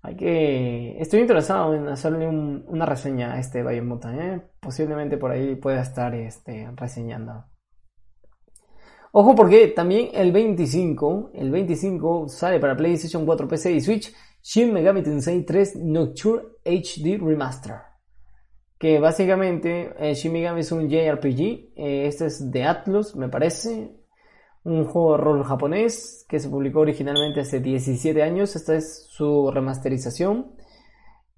Hay 0.02 0.16
que... 0.16 0.96
Estoy 0.98 1.20
interesado 1.20 1.74
en 1.74 1.88
hacerle 1.88 2.26
una 2.28 2.86
reseña 2.86 3.34
a 3.34 3.38
este 3.38 3.62
Biomutant, 3.62 4.20
¿eh? 4.20 4.42
Posiblemente 4.60 5.18
por 5.18 5.30
ahí 5.30 5.56
pueda 5.56 5.82
estar 5.82 6.14
este, 6.14 6.70
reseñando. 6.76 7.44
Ojo 9.12 9.34
porque 9.34 9.68
también 9.68 10.08
el 10.14 10.32
25, 10.32 11.32
el 11.34 11.50
25 11.50 12.28
sale 12.28 12.60
para 12.60 12.76
PlayStation 12.76 13.26
4, 13.26 13.48
PC 13.48 13.72
y 13.72 13.80
Switch 13.80 14.14
Shin 14.42 14.72
Megami 14.72 15.02
Tensei 15.02 15.44
3 15.44 15.76
Nocturne 15.76 16.44
HD 16.64 17.18
Remaster 17.20 17.90
que 18.80 18.98
básicamente 18.98 19.92
eh, 19.98 20.14
Shin 20.14 20.32
Megami 20.32 20.60
es 20.60 20.72
un 20.72 20.88
JRPG, 20.88 21.40
eh, 21.76 22.06
este 22.06 22.24
es 22.26 22.50
de 22.50 22.64
Atlus, 22.64 23.14
me 23.14 23.28
parece, 23.28 23.94
un 24.64 24.84
juego 24.84 25.12
de 25.12 25.22
rol 25.22 25.44
japonés 25.44 26.26
que 26.28 26.38
se 26.38 26.48
publicó 26.48 26.80
originalmente 26.80 27.40
hace 27.40 27.60
17 27.60 28.22
años, 28.22 28.54
esta 28.56 28.74
es 28.74 29.06
su 29.08 29.50
remasterización. 29.50 30.52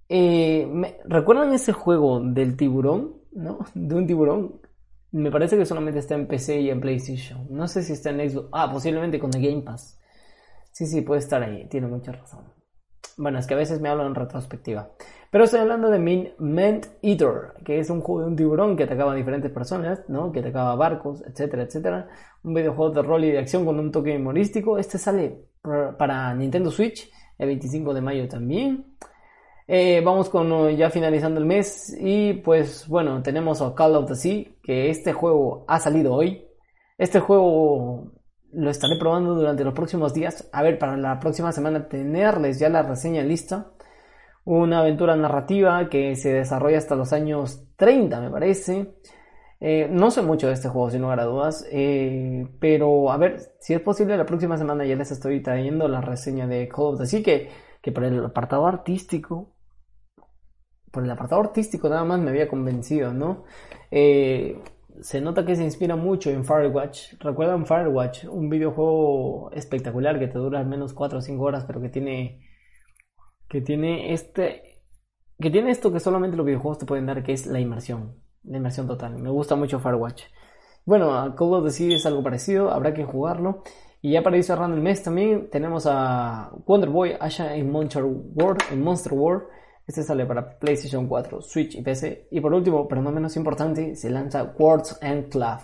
Eh, 0.09 0.69
¿Recuerdan 1.05 1.53
ese 1.55 1.73
juego 1.73 2.21
del 2.21 2.57
tiburón? 2.57 3.17
¿No? 3.33 3.61
De 3.75 3.95
un 3.95 4.07
tiburón. 4.07 4.61
Me 5.13 5.31
parece 5.31 5.57
que 5.57 5.67
solamente 5.67 6.01
está 6.01 6.15
en 6.15 6.27
PC 6.27 6.61
y 6.61 6.71
en 6.71 6.81
PlayStation. 6.81 7.47
No 7.51 7.69
sé 7.69 7.83
si 7.83 7.93
está 7.93 8.11
en 8.11 8.31
Xbox. 8.31 8.49
Ah, 8.53 8.71
posiblemente 8.73 9.19
con 9.19 9.35
el 9.35 9.43
Game 9.43 9.63
Pass. 9.63 9.99
Sí, 10.73 10.87
sí, 10.87 11.03
puede 11.03 11.21
estar 11.21 11.43
ahí. 11.43 11.69
Tiene 11.69 11.87
mucha 11.87 12.13
razón. 12.13 12.62
Bueno, 13.17 13.39
es 13.39 13.47
que 13.47 13.55
a 13.55 13.57
veces 13.57 13.81
me 13.81 13.89
hablo 13.89 14.07
en 14.07 14.15
retrospectiva. 14.15 14.91
Pero 15.31 15.45
estoy 15.45 15.61
hablando 15.61 15.89
de 15.91 15.99
Mint 15.99 16.87
Eater, 17.03 17.55
que 17.65 17.79
es 17.79 17.89
un 17.89 18.01
juego 18.01 18.21
de 18.21 18.27
un 18.27 18.37
tiburón 18.37 18.77
que 18.77 18.85
atacaba 18.85 19.13
a 19.13 19.15
diferentes 19.15 19.51
personas, 19.51 20.03
¿no? 20.09 20.31
Que 20.31 20.41
atacaba 20.41 20.75
barcos, 20.77 21.23
etcétera, 21.27 21.63
etcétera. 21.63 22.09
Un 22.43 22.55
videojuego 22.55 22.93
de 22.93 23.03
rol 23.03 23.25
y 23.25 23.33
de 23.33 23.39
acción 23.39 23.65
con 23.65 23.79
un 23.79 23.91
toque 23.91 24.17
humorístico. 24.17 24.79
Este 24.79 24.99
sale 24.99 25.47
para 25.99 26.35
Nintendo 26.35 26.71
Switch 26.71 27.11
el 27.39 27.47
25 27.47 27.95
de 27.95 28.01
mayo 28.01 28.29
también. 28.29 28.97
Eh, 29.67 30.03
vamos 30.05 30.29
con 30.29 30.53
uh, 30.53 30.71
ya 30.71 30.91
finalizando 30.91 31.41
el 31.41 31.47
mes 31.47 31.97
y 31.99 32.35
pues 32.35 32.87
bueno, 32.89 33.23
tenemos 33.23 33.63
a 33.63 33.75
Call 33.75 33.97
of 33.97 34.09
the 34.09 34.15
Sea, 34.17 34.45
que 34.63 34.91
este 34.91 35.13
juego 35.13 35.65
ha 35.69 35.79
salido 35.79 36.15
hoy. 36.15 36.45
Este 36.99 37.21
juego 37.21 38.13
lo 38.53 38.71
estaré 38.71 38.97
probando 38.99 39.35
durante 39.35 39.65
los 39.65 39.75
próximos 39.75 40.15
días. 40.15 40.49
A 40.53 40.63
ver, 40.63 40.79
para 40.79 40.97
la 40.97 41.19
próxima 41.19 41.53
semana 41.53 41.89
tenerles 41.89 42.59
ya 42.59 42.69
la 42.69 42.83
reseña 42.83 43.23
lista 43.23 43.73
una 44.45 44.81
aventura 44.81 45.17
narrativa 45.17 45.89
que 45.89 46.17
se 46.17 46.33
desarrolla 46.33 46.79
hasta 46.79 46.97
los 46.97 47.13
años 47.13 47.65
30, 47.77 48.21
me 48.21 48.31
parece. 48.31 48.95
Eh, 49.61 49.89
no 49.89 50.11
sé 50.11 50.23
mucho 50.23 50.49
de 50.49 50.55
este 50.55 50.69
juego, 50.69 50.91
sin 50.91 51.03
lugar 51.03 51.21
a 51.21 51.25
dudas, 51.25 51.65
eh, 51.71 52.49
pero 52.59 53.13
a 53.13 53.17
ver, 53.17 53.39
si 53.61 53.75
es 53.75 53.81
posible, 53.81 54.17
la 54.17 54.27
próxima 54.27 54.59
semana 54.59 54.85
ya 54.85 54.97
les 54.97 55.13
estoy 55.13 55.41
trayendo 55.41 55.87
la 55.87 56.01
reseña 56.01 56.49
de 56.49 56.69
of 56.75 56.99
Duty, 56.99 57.23
que, 57.23 57.49
que 57.81 57.93
por 57.93 58.03
el 58.03 58.25
apartado 58.25 58.67
artístico, 58.67 59.55
por 60.91 61.05
el 61.05 61.11
apartado 61.11 61.43
artístico 61.43 61.89
nada 61.89 62.05
más 62.05 62.19
me 62.19 62.31
había 62.31 62.49
convencido, 62.49 63.15
¿no? 63.15 63.45
Eh, 63.93 64.61
se 65.01 65.21
nota 65.21 65.45
que 65.45 65.57
se 65.57 65.65
inspira 65.65 65.97
mucho 65.97 66.31
en 66.31 66.45
Firewatch. 66.45 67.15
¿Recuerdan 67.21 67.67
Firewatch? 67.67 68.25
Un 68.25 68.49
videojuego 68.49 69.51
espectacular 69.53 70.19
que 70.19 70.29
te 70.29 70.39
dura 70.39 70.61
al 70.61 70.67
menos 70.67 70.93
4 70.93 71.19
o 71.19 71.23
5 71.23 71.43
horas, 71.43 71.65
pero 71.65 71.81
que 71.81 71.89
tiene 71.89 72.41
que 73.53 73.61
tiene 73.61 74.15
este 74.15 74.81
que 75.39 75.51
tiene 75.51 75.71
esto 75.71 75.93
que 75.93 76.01
solamente 76.01 76.39
los 76.39 76.47
videojuegos 76.47 76.79
te 76.79 76.87
pueden 76.87 77.05
dar 77.05 77.23
que 77.23 77.35
es 77.35 77.47
la 77.47 77.61
inmersión 77.61 78.17
la 78.45 78.57
inmersión 78.57 78.87
total 78.87 79.19
me 79.19 79.29
gusta 79.29 79.57
mucho 79.57 79.79
Firewatch 79.79 80.23
bueno 80.87 81.15
a 81.15 81.35
Call 81.37 81.53
of 81.53 81.65
Duty 81.65 81.95
es 81.95 82.07
algo 82.07 82.23
parecido 82.23 82.71
habrá 82.71 82.95
que 82.95 83.05
jugarlo 83.05 83.63
y 84.01 84.13
ya 84.13 84.23
para 84.23 84.39
ir 84.39 84.45
cerrando 84.45 84.75
el 84.75 84.83
mes 84.83 85.03
también 85.03 85.51
tenemos 85.51 85.87
a 85.87 86.51
Wonder 86.67 86.89
Boy 86.89 87.13
Asha 87.21 87.55
en 87.55 87.71
Monster 87.71 88.05
World 88.05 88.63
en 88.71 88.83
Monster 88.83 89.13
World 89.13 89.43
este 89.87 90.03
sale 90.03 90.27
para 90.27 90.59
PlayStation 90.59 91.07
4 91.09 91.43
Switch 91.43 91.75
y 91.75 91.83
PC 91.83 92.29
y 92.31 92.41
por 92.41 92.55
último 92.55 92.87
pero 92.89 93.03
no 93.03 93.13
menos 93.13 93.37
importante 93.37 93.97
se 93.97 94.11
lanza 94.11 94.55
Words 94.59 94.99
and 95.03 95.29
Club 95.29 95.61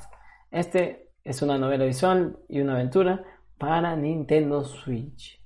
este 0.51 1.11
es 1.25 1.43
una 1.43 1.59
novela 1.59 1.85
visual 1.85 2.39
y 2.49 2.61
una 2.61 2.75
aventura 2.75 3.25
para 3.59 3.95
Nintendo 3.97 4.65
Switch 4.65 5.39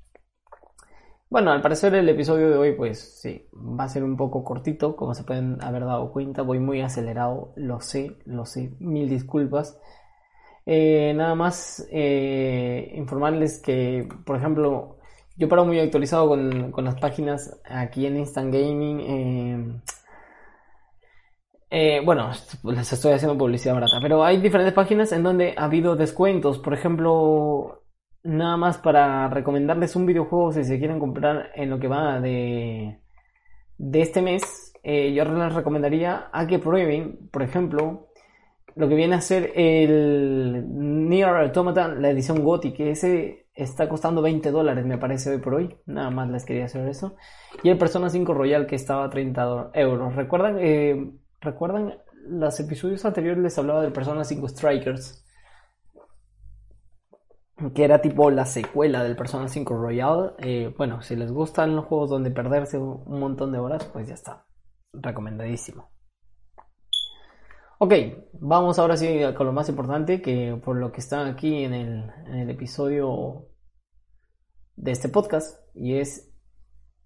bueno, 1.33 1.51
al 1.51 1.63
parecer 1.63 1.95
el 1.95 2.07
episodio 2.11 2.51
de 2.51 2.59
hoy, 2.59 2.73
pues 2.73 3.19
sí, 3.23 3.49
va 3.55 3.85
a 3.85 3.89
ser 3.89 4.05
un 4.05 4.19
poco 4.19 4.45
cortito, 4.45 4.97
como 4.97 5.15
se 5.15 5.25
pueden 5.25 5.63
haber 5.63 5.87
dado 5.87 6.13
cuenta. 6.13 6.43
Voy 6.43 6.59
muy 6.59 6.83
acelerado, 6.83 7.55
lo 7.57 7.81
sé, 7.81 8.19
lo 8.27 8.45
sé, 8.45 8.77
mil 8.81 9.09
disculpas. 9.09 9.81
Eh, 10.67 11.15
nada 11.17 11.35
más 11.35 11.89
eh, 11.91 12.93
informarles 12.97 13.63
que, 13.63 14.07
por 14.27 14.37
ejemplo, 14.37 14.99
yo 15.37 15.49
paro 15.49 15.65
muy 15.65 15.79
actualizado 15.79 16.29
con, 16.29 16.85
las 16.85 16.95
páginas 16.97 17.61
aquí 17.65 18.07
en 18.07 18.19
Instant 18.19 18.53
Gaming. 18.53 19.83
Eh, 21.75 22.03
bueno, 22.05 22.31
les 22.65 22.93
estoy 22.93 23.13
haciendo 23.13 23.39
publicidad 23.39 23.73
barata, 23.75 23.99
pero 24.03 24.23
hay 24.23 24.39
diferentes 24.39 24.75
páginas 24.75 25.11
en 25.13 25.23
donde 25.23 25.55
ha 25.57 25.65
habido 25.65 25.97
descuentos. 25.97 26.59
Por 26.59 26.75
ejemplo, 26.75 27.85
nada 28.23 28.59
más 28.59 28.77
para 28.77 29.29
recomendarles 29.29 29.97
un 29.97 30.05
videojuego 30.05 30.53
si 30.53 30.65
se 30.65 30.79
quieren 30.79 30.99
comprar 30.99 31.51
en 31.55 31.71
lo 31.71 31.79
que 31.81 31.89
va 31.89 32.21
de, 32.21 33.01
de 33.79 34.01
este 34.03 34.21
mes, 34.21 34.75
eh, 34.83 35.15
yo 35.15 35.25
les 35.25 35.55
recomendaría 35.55 36.29
a 36.33 36.47
que 36.47 36.59
prueben, 36.59 37.31
por 37.31 37.43
ejemplo, 37.43 38.09
lo 38.75 38.89
que 38.89 38.95
viene 38.95 39.15
a 39.15 39.21
ser 39.21 39.53
el 39.55 40.65
Near 41.09 41.37
Automata, 41.37 41.89
la 41.89 42.11
edición 42.11 42.43
GOTY, 42.43 42.73
que 42.73 42.91
ese 42.91 43.42
está 43.55 43.89
costando 43.89 44.23
20 44.23 44.51
dólares, 44.51 44.85
me 44.87 44.99
parece, 44.99 45.31
hoy 45.31 45.39
por 45.39 45.55
hoy. 45.55 45.77
Nada 45.87 46.11
más 46.11 46.31
les 46.31 46.45
quería 46.45 46.67
hacer 46.67 46.89
eso. 46.89 47.17
Y 47.63 47.71
el 47.71 47.79
Persona 47.79 48.09
5 48.11 48.35
Royal, 48.35 48.67
que 48.67 48.77
estaba 48.77 49.05
a 49.05 49.11
30 49.11 49.71
euros. 49.75 50.15
¿Recuerdan, 50.17 50.57
eh, 50.59 51.13
¿Recuerdan 51.41 51.99
los 52.29 52.59
episodios 52.61 53.05
anteriores 53.05 53.43
les 53.43 53.59
hablaba 53.59 53.83
del 53.83 53.93
Persona 53.93 54.25
5 54.25 54.49
Strikers? 54.49 55.19
que 57.75 57.85
era 57.85 58.01
tipo 58.01 58.29
la 58.31 58.45
secuela 58.45 59.05
del 59.05 59.15
Persona 59.15 59.47
5 59.47 59.77
Royal. 59.77 60.35
Eh, 60.39 60.75
bueno, 60.77 61.03
si 61.03 61.15
les 61.15 61.31
gustan 61.31 61.77
los 61.77 61.85
juegos 61.85 62.11
donde 62.11 62.33
perderse 62.33 62.77
un 62.79 63.21
montón 63.21 63.53
de 63.53 63.59
horas, 63.59 63.85
pues 63.93 64.09
ya 64.09 64.15
está. 64.15 64.47
Recomendadísimo. 64.93 65.92
Ok, 67.85 67.95
vamos 68.35 68.79
ahora 68.79 68.97
sí 68.97 69.09
con 69.37 69.45
lo 69.45 69.53
más 69.53 69.69
importante, 69.69 70.23
que 70.23 70.57
por 70.65 70.77
lo 70.77 70.93
que 70.93 71.01
está 71.01 71.27
aquí 71.27 71.65
en 71.65 71.75
el, 71.75 72.49
episodio 72.49 73.49
de 74.77 74.93
este 74.93 75.09
podcast, 75.09 75.59
y 75.75 75.97
es 75.97 76.33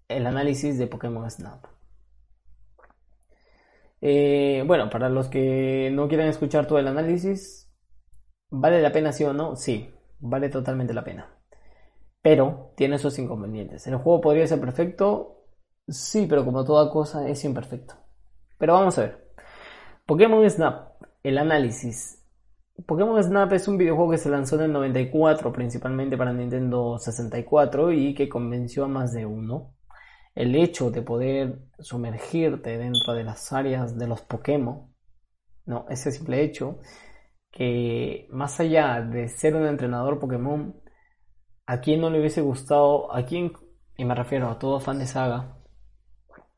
el 0.07 0.27
análisis 0.27 0.77
de 0.77 0.85
Pokémon 0.85 1.27
Snap. 1.31 1.65
Eh, 4.01 4.63
bueno, 4.67 4.87
para 4.91 5.09
los 5.09 5.29
que 5.29 5.89
no 5.91 6.07
quieran 6.07 6.27
escuchar 6.27 6.67
todo 6.67 6.77
el 6.77 6.87
análisis, 6.87 7.73
¿vale 8.51 8.79
la 8.79 8.91
pena 8.91 9.11
sí 9.11 9.23
o 9.23 9.33
no? 9.33 9.55
Sí, 9.55 9.91
vale 10.19 10.49
totalmente 10.49 10.93
la 10.93 11.03
pena. 11.03 11.39
Pero 12.21 12.73
tiene 12.77 12.99
sus 12.99 13.17
inconvenientes. 13.17 13.87
¿El 13.87 13.95
juego 13.95 14.21
podría 14.21 14.45
ser 14.45 14.59
perfecto? 14.59 15.43
Sí, 15.87 16.27
pero 16.29 16.45
como 16.45 16.63
toda 16.63 16.91
cosa 16.91 17.27
es 17.27 17.43
imperfecto. 17.45 17.95
Pero 18.59 18.73
vamos 18.73 18.95
a 18.99 19.01
ver. 19.01 19.26
Pokémon 20.07 20.49
Snap, 20.49 21.03
el 21.21 21.37
análisis. 21.37 22.25
Pokémon 22.85 23.21
Snap 23.21 23.51
es 23.51 23.67
un 23.67 23.77
videojuego 23.77 24.11
que 24.11 24.17
se 24.17 24.29
lanzó 24.29 24.55
en 24.55 24.61
el 24.61 24.71
94 24.71 25.51
principalmente 25.51 26.17
para 26.17 26.31
Nintendo 26.31 26.97
64 26.97 27.91
y 27.91 28.15
que 28.15 28.29
convenció 28.29 28.85
a 28.85 28.87
más 28.87 29.11
de 29.11 29.25
uno. 29.25 29.75
El 30.33 30.55
hecho 30.55 30.91
de 30.91 31.01
poder 31.01 31.59
sumergirte 31.79 32.77
dentro 32.77 33.15
de 33.15 33.25
las 33.25 33.51
áreas 33.51 33.97
de 33.99 34.07
los 34.07 34.21
Pokémon, 34.21 34.89
no, 35.65 35.85
ese 35.89 36.13
simple 36.13 36.41
hecho 36.41 36.79
que 37.51 38.29
más 38.31 38.61
allá 38.61 39.01
de 39.01 39.27
ser 39.27 39.57
un 39.57 39.65
entrenador 39.65 40.19
Pokémon, 40.19 40.73
a 41.65 41.81
quien 41.81 41.99
no 41.99 42.09
le 42.09 42.19
hubiese 42.19 42.39
gustado, 42.39 43.13
a 43.13 43.25
quien, 43.25 43.51
y 43.97 44.05
me 44.05 44.15
refiero 44.15 44.47
a 44.49 44.57
todo 44.57 44.79
fan 44.79 44.99
de 44.99 45.05
saga, 45.05 45.57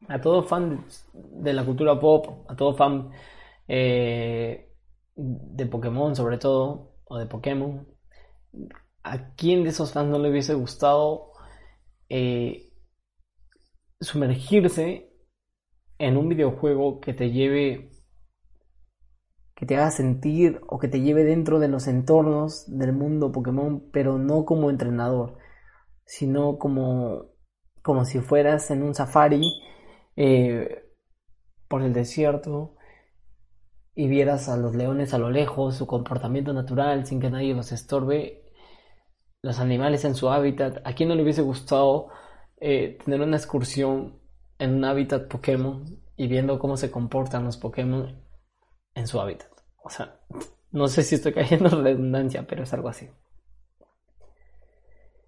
a 0.07 0.21
todo 0.21 0.43
fan 0.43 0.85
de 1.13 1.53
la 1.53 1.65
cultura 1.65 1.99
pop, 1.99 2.45
a 2.47 2.55
todo 2.55 2.75
fan 2.75 3.09
eh, 3.69 4.73
de 5.15 5.65
Pokémon 5.67 6.15
sobre 6.15 6.37
todo, 6.37 6.95
o 7.05 7.17
de 7.17 7.27
Pokémon, 7.27 7.87
¿a 9.03 9.35
quién 9.35 9.63
de 9.63 9.69
esos 9.69 9.93
fans 9.93 10.09
no 10.09 10.19
le 10.19 10.29
hubiese 10.31 10.55
gustado 10.55 11.31
eh, 12.09 12.73
sumergirse 14.01 15.13
en 15.99 16.17
un 16.17 16.29
videojuego 16.29 16.99
que 16.99 17.13
te 17.13 17.31
lleve, 17.31 17.91
que 19.55 19.65
te 19.65 19.75
haga 19.77 19.91
sentir 19.91 20.61
o 20.67 20.79
que 20.79 20.87
te 20.87 21.01
lleve 21.01 21.23
dentro 21.23 21.59
de 21.59 21.67
los 21.67 21.87
entornos 21.87 22.65
del 22.67 22.93
mundo 22.93 23.31
Pokémon, 23.31 23.89
pero 23.91 24.17
no 24.17 24.45
como 24.45 24.71
entrenador, 24.71 25.37
sino 26.05 26.57
como, 26.57 27.33
como 27.83 28.05
si 28.05 28.19
fueras 28.19 28.71
en 28.71 28.81
un 28.81 28.95
safari 28.95 29.61
eh, 30.15 30.85
por 31.67 31.83
el 31.83 31.93
desierto 31.93 32.75
y 33.95 34.07
vieras 34.07 34.49
a 34.49 34.57
los 34.57 34.75
leones 34.75 35.13
a 35.13 35.17
lo 35.17 35.29
lejos, 35.29 35.75
su 35.75 35.87
comportamiento 35.87 36.53
natural 36.53 37.05
sin 37.05 37.19
que 37.19 37.29
nadie 37.29 37.53
los 37.53 37.71
estorbe, 37.71 38.43
los 39.41 39.59
animales 39.59 40.05
en 40.05 40.15
su 40.15 40.29
hábitat. 40.29 40.81
¿A 40.85 40.93
quién 40.93 41.09
no 41.09 41.15
le 41.15 41.23
hubiese 41.23 41.41
gustado 41.41 42.09
eh, 42.59 42.97
tener 43.03 43.21
una 43.21 43.37
excursión 43.37 44.19
en 44.57 44.75
un 44.75 44.85
hábitat 44.85 45.27
Pokémon 45.27 45.85
y 46.15 46.27
viendo 46.27 46.59
cómo 46.59 46.77
se 46.77 46.91
comportan 46.91 47.45
los 47.45 47.57
Pokémon 47.57 48.21
en 48.95 49.07
su 49.07 49.19
hábitat? 49.19 49.49
O 49.83 49.89
sea, 49.89 50.19
no 50.71 50.87
sé 50.87 51.03
si 51.03 51.15
estoy 51.15 51.33
cayendo 51.33 51.69
en 51.69 51.83
redundancia, 51.83 52.45
pero 52.47 52.63
es 52.63 52.73
algo 52.73 52.89
así. 52.89 53.09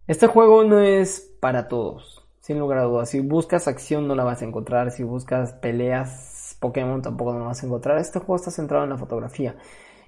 Este 0.07 0.27
juego 0.27 0.63
no 0.63 0.79
es 0.79 1.35
para 1.39 1.67
todos, 1.67 2.27
sin 2.41 2.59
lugar 2.59 2.79
a 2.79 2.83
dudas. 2.83 3.09
Si 3.09 3.19
buscas 3.21 3.67
acción 3.67 4.07
no 4.07 4.15
la 4.15 4.23
vas 4.23 4.41
a 4.41 4.45
encontrar, 4.45 4.91
si 4.91 5.03
buscas 5.03 5.53
peleas 5.53 6.40
Pokémon 6.61 7.01
tampoco 7.01 7.33
no 7.33 7.45
vas 7.45 7.61
a 7.61 7.65
encontrar. 7.65 7.97
Este 7.97 8.19
juego 8.19 8.35
está 8.37 8.51
centrado 8.51 8.85
en 8.85 8.91
la 8.91 8.97
fotografía. 8.97 9.57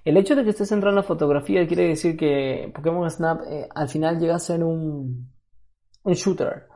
El 0.06 0.18
hecho 0.18 0.36
de 0.36 0.44
que 0.44 0.52
esté 0.52 0.66
centrado 0.66 0.92
en 0.92 0.98
la 0.98 1.04
fotografía 1.04 1.66
quiere 1.68 1.88
decir 1.88 2.16
que 2.16 2.72
Pokémon 2.74 3.10
Snap 3.10 3.42
eh, 3.50 3.68
al 3.74 3.90
final 3.90 4.20
llega 4.20 4.36
a 4.36 4.40
ser 4.40 4.64
un, 4.64 5.34
un 6.04 6.14
shooter. 6.14 6.68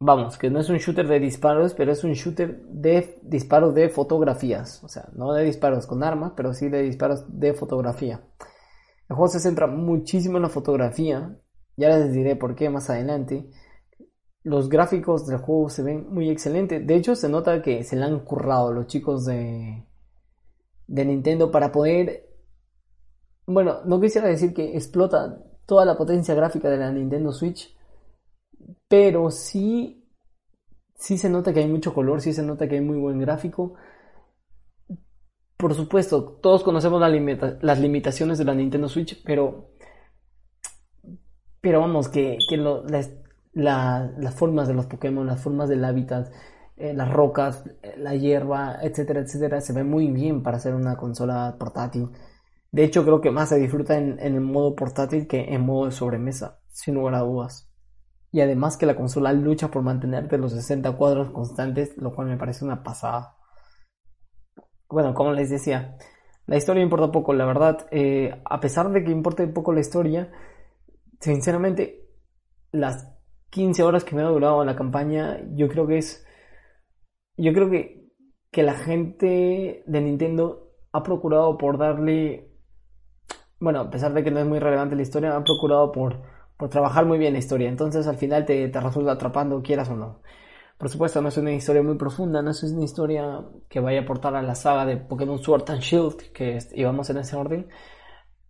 Vamos, 0.00 0.36
que 0.36 0.50
no 0.50 0.58
es 0.58 0.68
un 0.68 0.78
shooter 0.78 1.06
de 1.06 1.20
disparos, 1.20 1.72
pero 1.74 1.92
es 1.92 2.02
un 2.02 2.12
shooter 2.12 2.62
de 2.66 3.20
disparos 3.22 3.74
de 3.74 3.88
fotografías. 3.88 4.82
O 4.82 4.88
sea, 4.88 5.08
no 5.14 5.32
de 5.32 5.44
disparos 5.44 5.86
con 5.86 6.02
armas, 6.02 6.32
pero 6.36 6.52
sí 6.52 6.68
de 6.68 6.82
disparos 6.82 7.24
de 7.28 7.54
fotografía. 7.54 8.20
El 9.08 9.16
juego 9.16 9.28
se 9.28 9.38
centra 9.38 9.66
muchísimo 9.68 10.38
en 10.38 10.42
la 10.42 10.48
fotografía. 10.48 11.38
Ya 11.76 11.88
les 11.90 12.12
diré 12.12 12.34
por 12.36 12.56
qué 12.56 12.68
más 12.70 12.90
adelante. 12.90 13.48
Los 14.44 14.68
gráficos 14.68 15.26
del 15.26 15.38
juego 15.38 15.68
se 15.70 15.82
ven 15.82 16.06
muy 16.12 16.30
excelentes. 16.30 16.86
De 16.86 16.94
hecho, 16.94 17.16
se 17.16 17.28
nota 17.28 17.62
que 17.62 17.82
se 17.82 17.96
le 17.96 18.04
han 18.04 18.20
currado 18.20 18.72
los 18.72 18.86
chicos 18.86 19.24
de, 19.24 19.84
de 20.86 21.04
Nintendo 21.04 21.50
para 21.50 21.72
poder... 21.72 22.28
Bueno, 23.46 23.82
no 23.84 24.00
quisiera 24.00 24.28
decir 24.28 24.54
que 24.54 24.76
explota 24.76 25.42
toda 25.66 25.84
la 25.84 25.96
potencia 25.96 26.34
gráfica 26.34 26.68
de 26.68 26.76
la 26.76 26.92
Nintendo 26.92 27.32
Switch, 27.32 27.74
pero 28.88 29.30
sí, 29.30 30.06
sí 30.94 31.18
se 31.18 31.30
nota 31.30 31.52
que 31.52 31.60
hay 31.60 31.68
mucho 31.68 31.94
color, 31.94 32.20
sí 32.20 32.32
se 32.32 32.42
nota 32.42 32.68
que 32.68 32.76
hay 32.76 32.80
muy 32.80 32.98
buen 32.98 33.18
gráfico. 33.18 33.74
Por 35.56 35.74
supuesto, 35.74 36.38
todos 36.42 36.62
conocemos 36.62 37.00
las 37.00 37.80
limitaciones 37.80 38.38
de 38.38 38.44
la 38.44 38.54
Nintendo 38.54 38.88
Switch, 38.88 39.22
pero, 39.24 39.70
pero 41.60 41.80
vamos, 41.80 42.08
que, 42.08 42.38
que 42.48 42.56
lo, 42.56 42.84
las 43.54 44.34
formas 44.34 44.68
de 44.68 44.74
los 44.74 44.86
Pokémon, 44.86 45.26
las 45.26 45.40
formas 45.40 45.68
del 45.68 45.84
hábitat, 45.84 46.28
eh, 46.76 46.92
las 46.92 47.10
rocas, 47.10 47.64
eh, 47.82 47.94
la 47.98 48.16
hierba, 48.16 48.78
etcétera, 48.82 49.20
etcétera, 49.20 49.60
se 49.60 49.72
ve 49.72 49.84
muy 49.84 50.08
bien 50.08 50.42
para 50.42 50.56
hacer 50.56 50.74
una 50.74 50.96
consola 50.96 51.56
portátil. 51.58 52.10
De 52.72 52.82
hecho, 52.82 53.04
creo 53.04 53.20
que 53.20 53.30
más 53.30 53.50
se 53.50 53.58
disfruta 53.58 53.96
en, 53.96 54.18
el 54.18 54.40
modo 54.40 54.74
portátil 54.74 55.28
que 55.28 55.54
en 55.54 55.64
modo 55.64 55.86
de 55.86 55.92
sobremesa, 55.92 56.58
sin 56.68 56.94
lugar 56.94 57.14
a 57.14 57.20
dudas. 57.20 57.70
Y 58.32 58.40
además 58.40 58.76
que 58.76 58.86
la 58.86 58.96
consola 58.96 59.32
lucha 59.32 59.68
por 59.68 59.82
mantenerte 59.82 60.38
los 60.38 60.52
60 60.52 60.90
cuadros 60.96 61.30
constantes, 61.30 61.96
lo 61.96 62.12
cual 62.12 62.26
me 62.28 62.36
parece 62.36 62.64
una 62.64 62.82
pasada. 62.82 63.36
Bueno, 64.88 65.14
como 65.14 65.32
les 65.32 65.50
decía, 65.50 65.96
la 66.46 66.56
historia 66.56 66.82
importa 66.82 67.12
poco, 67.12 67.32
la 67.32 67.46
verdad. 67.46 67.86
Eh, 67.92 68.42
a 68.44 68.58
pesar 68.58 68.90
de 68.90 69.04
que 69.04 69.12
importe 69.12 69.46
poco 69.46 69.72
la 69.72 69.80
historia, 69.80 70.32
sinceramente, 71.20 72.08
las 72.72 73.13
15 73.50 73.82
horas 73.82 74.04
que 74.04 74.14
me 74.16 74.22
ha 74.22 74.26
durado 74.26 74.64
la 74.64 74.76
campaña, 74.76 75.40
yo 75.54 75.68
creo 75.68 75.86
que 75.86 75.98
es. 75.98 76.26
Yo 77.36 77.52
creo 77.52 77.70
que, 77.70 78.08
que 78.50 78.62
la 78.62 78.74
gente 78.74 79.82
de 79.86 80.00
Nintendo 80.00 80.72
ha 80.92 81.02
procurado 81.02 81.58
por 81.58 81.78
darle. 81.78 82.50
Bueno, 83.60 83.80
a 83.80 83.90
pesar 83.90 84.12
de 84.12 84.22
que 84.24 84.30
no 84.30 84.40
es 84.40 84.46
muy 84.46 84.58
relevante 84.58 84.96
la 84.96 85.02
historia, 85.02 85.36
ha 85.36 85.44
procurado 85.44 85.92
por, 85.92 86.22
por 86.56 86.68
trabajar 86.68 87.06
muy 87.06 87.18
bien 87.18 87.32
la 87.32 87.38
historia. 87.38 87.68
Entonces 87.68 88.06
al 88.06 88.16
final 88.16 88.44
te, 88.44 88.68
te 88.68 88.80
resulta 88.80 89.12
atrapando, 89.12 89.62
quieras 89.62 89.88
o 89.90 89.96
no. 89.96 90.20
Por 90.78 90.88
supuesto, 90.88 91.22
no 91.22 91.28
es 91.28 91.36
una 91.38 91.52
historia 91.52 91.82
muy 91.82 91.96
profunda, 91.96 92.42
no 92.42 92.50
es 92.50 92.62
una 92.64 92.84
historia 92.84 93.44
que 93.68 93.80
vaya 93.80 94.00
a 94.00 94.02
aportar 94.02 94.34
a 94.34 94.42
la 94.42 94.54
saga 94.54 94.84
de 94.84 94.96
Pokémon 94.96 95.38
Sword 95.38 95.70
and 95.70 95.80
Shield, 95.80 96.32
que 96.32 96.58
íbamos 96.74 97.08
en 97.10 97.18
ese 97.18 97.36
orden, 97.36 97.68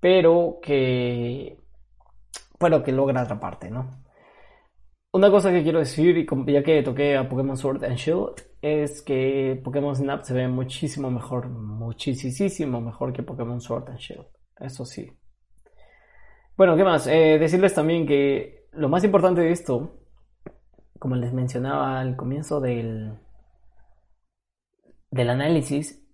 pero 0.00 0.58
que. 0.62 1.58
Bueno, 2.58 2.82
que 2.82 2.92
logra 2.92 3.20
atraparte, 3.22 3.70
¿no? 3.70 4.03
Una 5.14 5.30
cosa 5.30 5.52
que 5.52 5.62
quiero 5.62 5.78
decir, 5.78 6.18
y 6.18 6.52
ya 6.52 6.64
que 6.64 6.82
toqué 6.82 7.16
a 7.16 7.28
Pokémon 7.28 7.56
Sword 7.56 7.84
and 7.84 7.94
Shield, 7.94 8.34
es 8.60 9.00
que 9.00 9.60
Pokémon 9.62 9.94
Snap 9.94 10.24
se 10.24 10.34
ve 10.34 10.48
muchísimo 10.48 11.08
mejor, 11.08 11.48
muchísimo 11.50 12.80
mejor 12.80 13.12
que 13.12 13.22
Pokémon 13.22 13.60
Sword 13.60 13.90
and 13.90 13.98
Shield. 14.00 14.26
Eso 14.58 14.84
sí. 14.84 15.08
Bueno, 16.56 16.76
¿qué 16.76 16.82
más? 16.82 17.06
Eh, 17.06 17.38
decirles 17.38 17.74
también 17.74 18.08
que 18.08 18.66
lo 18.72 18.88
más 18.88 19.04
importante 19.04 19.40
de 19.42 19.52
esto, 19.52 20.00
como 20.98 21.14
les 21.14 21.32
mencionaba 21.32 22.00
al 22.00 22.16
comienzo 22.16 22.60
del, 22.60 23.16
del 25.12 25.30
análisis, 25.30 26.04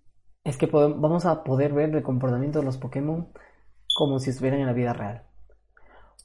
es 0.43 0.57
que 0.57 0.67
vamos 0.67 1.25
a 1.25 1.43
poder 1.43 1.73
ver 1.73 1.95
el 1.95 2.03
comportamiento 2.03 2.59
de 2.59 2.65
los 2.65 2.77
Pokémon 2.77 3.33
como 3.95 4.19
si 4.19 4.29
estuvieran 4.29 4.59
en 4.59 4.67
la 4.67 4.73
vida 4.73 4.93
real. 4.93 5.30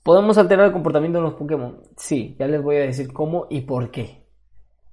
¿Podemos 0.07 0.38
alterar 0.38 0.66
el 0.66 0.73
comportamiento 0.73 1.19
de 1.19 1.25
los 1.25 1.35
Pokémon? 1.35 1.81
Sí, 1.97 2.37
ya 2.38 2.47
les 2.47 2.62
voy 2.62 2.77
a 2.77 2.83
decir 2.83 3.12
cómo 3.12 3.49
y 3.51 3.62
por 3.62 3.90
qué. 3.90 4.25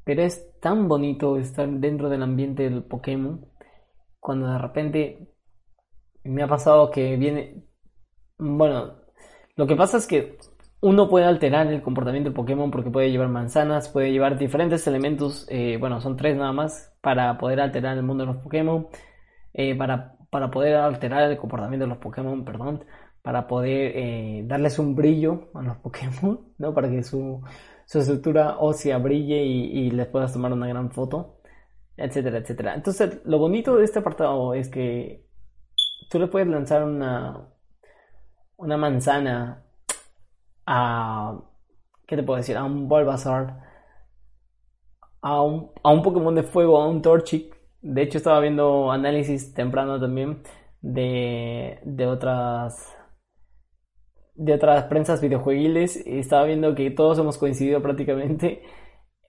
Pero 0.04 0.24
es 0.24 0.60
tan 0.60 0.88
bonito 0.88 1.38
estar 1.38 1.70
dentro 1.70 2.10
del 2.10 2.24
ambiente 2.24 2.64
del 2.64 2.84
Pokémon 2.84 3.46
cuando 4.20 4.48
de 4.48 4.58
repente 4.58 5.30
me 6.24 6.42
ha 6.42 6.48
pasado 6.48 6.90
que 6.90 7.16
viene... 7.16 7.64
Bueno, 8.40 8.96
lo 9.56 9.68
que 9.68 9.76
pasa 9.76 9.98
es 9.98 10.08
que 10.08 10.40
uno 10.82 11.08
puede 11.08 11.26
alterar 11.26 11.68
el 11.68 11.84
comportamiento 11.84 12.30
del 12.32 12.36
Pokémon 12.36 12.72
porque 12.72 12.90
puede 12.90 13.12
llevar 13.12 13.30
manzanas, 13.30 13.90
puede 13.90 14.12
llevar 14.12 14.40
diferentes 14.40 14.88
elementos, 14.88 15.46
eh, 15.48 15.78
bueno, 15.80 16.02
son 16.02 16.18
tres 16.18 16.36
nada 16.36 16.54
más, 16.54 16.92
para 17.02 17.38
poder 17.38 17.62
alterar 17.62 17.96
el 17.96 18.04
mundo 18.04 18.26
de 18.26 18.34
los 18.34 18.42
Pokémon, 18.42 18.88
eh, 19.54 19.78
para, 19.78 20.16
para 20.32 20.50
poder 20.50 20.76
alterar 20.76 21.30
el 21.30 21.38
comportamiento 21.38 21.86
de 21.86 21.90
los 21.90 22.00
Pokémon, 22.00 22.44
perdón 22.44 22.84
para 23.24 23.48
poder 23.48 23.94
eh, 23.96 24.44
darles 24.46 24.78
un 24.78 24.96
brillo 24.96 25.50
a 25.56 25.64
los 25.64 25.78
Pokémon, 25.84 26.54
¿no? 26.60 26.74
Para 26.76 26.92
que 26.92 27.02
su, 27.04 27.42
su 27.86 28.00
estructura 28.00 28.58
ósea 28.60 29.00
brille 29.00 29.42
y, 29.44 29.90
les 29.92 30.08
puedas 30.08 30.34
tomar 30.34 30.54
una 30.54 30.68
gran 30.68 30.92
foto, 30.92 31.40
etcétera, 31.98 32.40
etcétera. 32.40 32.76
Entonces, 32.76 33.22
lo 33.26 33.40
bonito 33.40 33.78
de 33.78 33.86
este 33.86 34.00
apartado 34.00 34.54
es 34.54 34.70
que 34.70 35.26
tú 36.10 36.20
le 36.20 36.28
puedes 36.28 36.48
lanzar 36.50 36.84
una, 36.84 37.50
una 38.58 38.78
manzana 38.78 39.64
a, 40.66 41.40
¿qué 42.06 42.18
te 42.18 42.24
puedo 42.24 42.38
decir? 42.38 42.58
A 42.58 42.64
un 42.66 42.90
Bulbasaur, 42.90 43.54
a 45.22 45.42
un, 45.42 45.72
a 45.82 45.92
un 45.92 46.02
Pokémon 46.04 46.36
de 46.36 46.44
fuego, 46.44 46.78
a 46.82 46.88
un 46.88 47.02
Torchic. 47.02 47.56
De 47.82 48.02
hecho, 48.02 48.18
estaba 48.18 48.40
viendo 48.42 48.92
análisis 48.92 49.54
temprano 49.54 50.00
también 50.00 50.44
de, 50.82 51.80
de 51.86 52.08
otras 52.08 52.94
de 54.36 54.54
otras 54.54 54.86
prensas 54.86 55.22
videojueguiles 55.22 55.98
estaba 56.08 56.46
viendo 56.46 56.76
que 56.76 56.90
todos 56.92 57.20
hemos 57.20 57.38
coincidido 57.38 57.82
prácticamente 57.82 58.64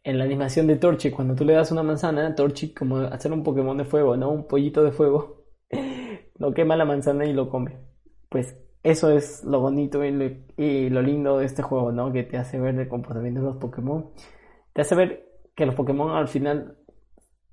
en 0.02 0.18
la 0.18 0.24
animación 0.24 0.66
de 0.66 0.76
Torchic. 0.76 1.14
Cuando 1.14 1.34
tú 1.34 1.44
le 1.44 1.54
das 1.54 1.72
una 1.72 1.82
manzana, 1.82 2.34
Torchic, 2.34 2.78
como 2.78 2.98
hacer 2.98 3.32
un 3.32 3.42
Pokémon 3.42 3.76
de 3.76 3.84
fuego, 3.84 4.16
¿no? 4.16 4.30
Un 4.30 4.46
pollito 4.46 4.82
de 4.84 4.92
fuego, 4.92 5.44
lo 6.38 6.52
quema 6.52 6.76
la 6.76 6.84
manzana 6.84 7.26
y 7.26 7.32
lo 7.32 7.48
come. 7.48 7.78
Pues 8.28 8.56
eso 8.82 9.10
es 9.10 9.44
lo 9.44 9.60
bonito 9.60 10.04
y 10.04 10.90
lo, 10.90 11.02
lindo 11.02 11.38
de 11.38 11.46
este 11.46 11.62
juego, 11.62 11.90
¿no? 11.90 12.12
Que 12.12 12.22
te 12.22 12.36
hace 12.36 12.60
ver 12.60 12.78
el 12.78 12.88
comportamiento 12.88 13.40
de 13.40 13.46
los 13.46 13.56
Pokémon. 13.56 14.10
Te 14.72 14.82
hace 14.82 14.94
ver 14.94 15.26
que 15.54 15.66
los 15.66 15.74
Pokémon 15.74 16.10
al 16.10 16.28
final, 16.28 16.76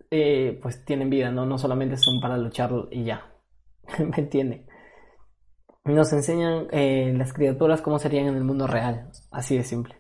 eh, 0.10 0.60
pues 0.62 0.84
tienen 0.84 1.10
vida, 1.10 1.32
¿no? 1.32 1.46
No 1.46 1.58
solamente 1.58 1.98
son 1.98 2.20
para 2.20 2.38
luchar 2.38 2.72
y 2.92 3.06
ya. 3.06 3.34
¿Me 4.00 4.18
entiende? 4.18 4.66
Nos 5.84 6.14
enseñan 6.14 6.68
eh, 6.72 7.14
las 7.18 7.34
criaturas 7.34 7.82
cómo 7.82 8.00
serían 8.00 8.28
en 8.28 8.36
el 8.36 8.44
mundo 8.44 8.68
real, 8.68 9.10
así 9.32 9.58
de 9.58 9.64
simple. 9.64 9.96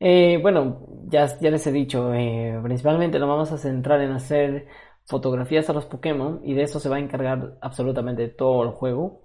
Eh, 0.00 0.38
bueno, 0.40 0.86
ya, 1.06 1.26
ya 1.38 1.50
les 1.50 1.66
he 1.66 1.72
dicho, 1.72 2.14
eh, 2.14 2.58
principalmente 2.62 3.18
nos 3.18 3.28
vamos 3.28 3.52
a 3.52 3.58
centrar 3.58 4.00
en 4.00 4.12
hacer 4.12 4.66
fotografías 5.06 5.68
a 5.68 5.72
los 5.72 5.86
Pokémon 5.86 6.40
y 6.44 6.54
de 6.54 6.62
eso 6.62 6.80
se 6.80 6.88
va 6.88 6.96
a 6.96 7.00
encargar 7.00 7.58
absolutamente 7.60 8.28
todo 8.28 8.62
el 8.62 8.70
juego. 8.70 9.22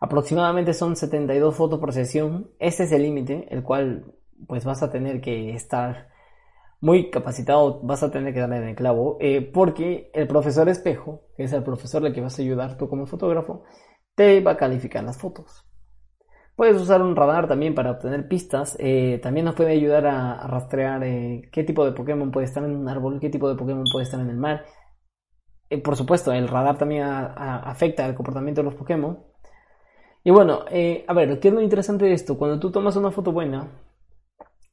Aproximadamente 0.00 0.74
son 0.74 0.96
72 0.96 1.54
fotos 1.54 1.78
por 1.78 1.92
sesión. 1.92 2.50
Ese 2.58 2.84
es 2.84 2.92
el 2.92 3.02
límite, 3.02 3.48
el 3.50 3.62
cual 3.62 4.14
pues 4.46 4.64
vas 4.64 4.82
a 4.82 4.90
tener 4.90 5.20
que 5.20 5.54
estar 5.54 6.08
muy 6.80 7.10
capacitado, 7.10 7.80
vas 7.82 8.04
a 8.04 8.10
tener 8.10 8.32
que 8.32 8.40
darle 8.40 8.58
en 8.58 8.68
el 8.68 8.76
clavo, 8.76 9.18
porque 9.52 10.12
el 10.14 10.28
profesor 10.28 10.68
espejo, 10.68 11.22
que 11.36 11.42
es 11.42 11.52
el 11.52 11.64
profesor 11.64 12.06
al 12.06 12.12
que 12.12 12.20
vas 12.20 12.38
a 12.38 12.42
ayudar 12.42 12.78
tú 12.78 12.88
como 12.88 13.04
fotógrafo, 13.06 13.64
te 14.18 14.40
va 14.40 14.50
a 14.52 14.56
calificar 14.56 15.04
las 15.04 15.16
fotos. 15.16 15.64
Puedes 16.56 16.76
usar 16.76 17.00
un 17.02 17.14
radar 17.14 17.46
también 17.46 17.74
para 17.74 17.92
obtener 17.92 18.26
pistas. 18.26 18.76
Eh, 18.80 19.20
también 19.22 19.46
nos 19.46 19.54
puede 19.54 19.70
ayudar 19.70 20.06
a, 20.06 20.44
rastrear 20.48 21.04
eh, 21.04 21.48
qué 21.52 21.62
tipo 21.62 21.84
de 21.84 21.92
Pokémon 21.92 22.32
puede 22.32 22.46
estar 22.46 22.64
en 22.64 22.74
un 22.74 22.88
árbol, 22.88 23.20
qué 23.20 23.30
tipo 23.30 23.48
de 23.48 23.54
Pokémon 23.54 23.84
puede 23.90 24.02
estar 24.02 24.20
en 24.20 24.28
el 24.28 24.36
mar. 24.36 24.64
por 25.84 25.96
supuesto, 25.96 26.32
el 26.32 26.48
radar 26.48 26.76
también 26.78 27.04
afecta 27.04 28.04
el 28.06 28.14
comportamiento 28.16 28.60
de 28.60 28.64
los 28.64 28.74
Pokémon. 28.74 29.18
Y 30.24 30.30
bueno, 30.32 30.64
a 30.66 31.12
ver, 31.14 31.38
¿qué 31.40 31.48
es 31.48 31.54
lo 31.54 31.62
interesante 31.62 32.04
de 32.04 32.12
esto? 32.12 32.36
Cuando 32.36 32.58
tú 32.58 32.72
tomas 32.72 32.96
una 32.96 33.12
foto 33.12 33.32
buena, 33.32 33.70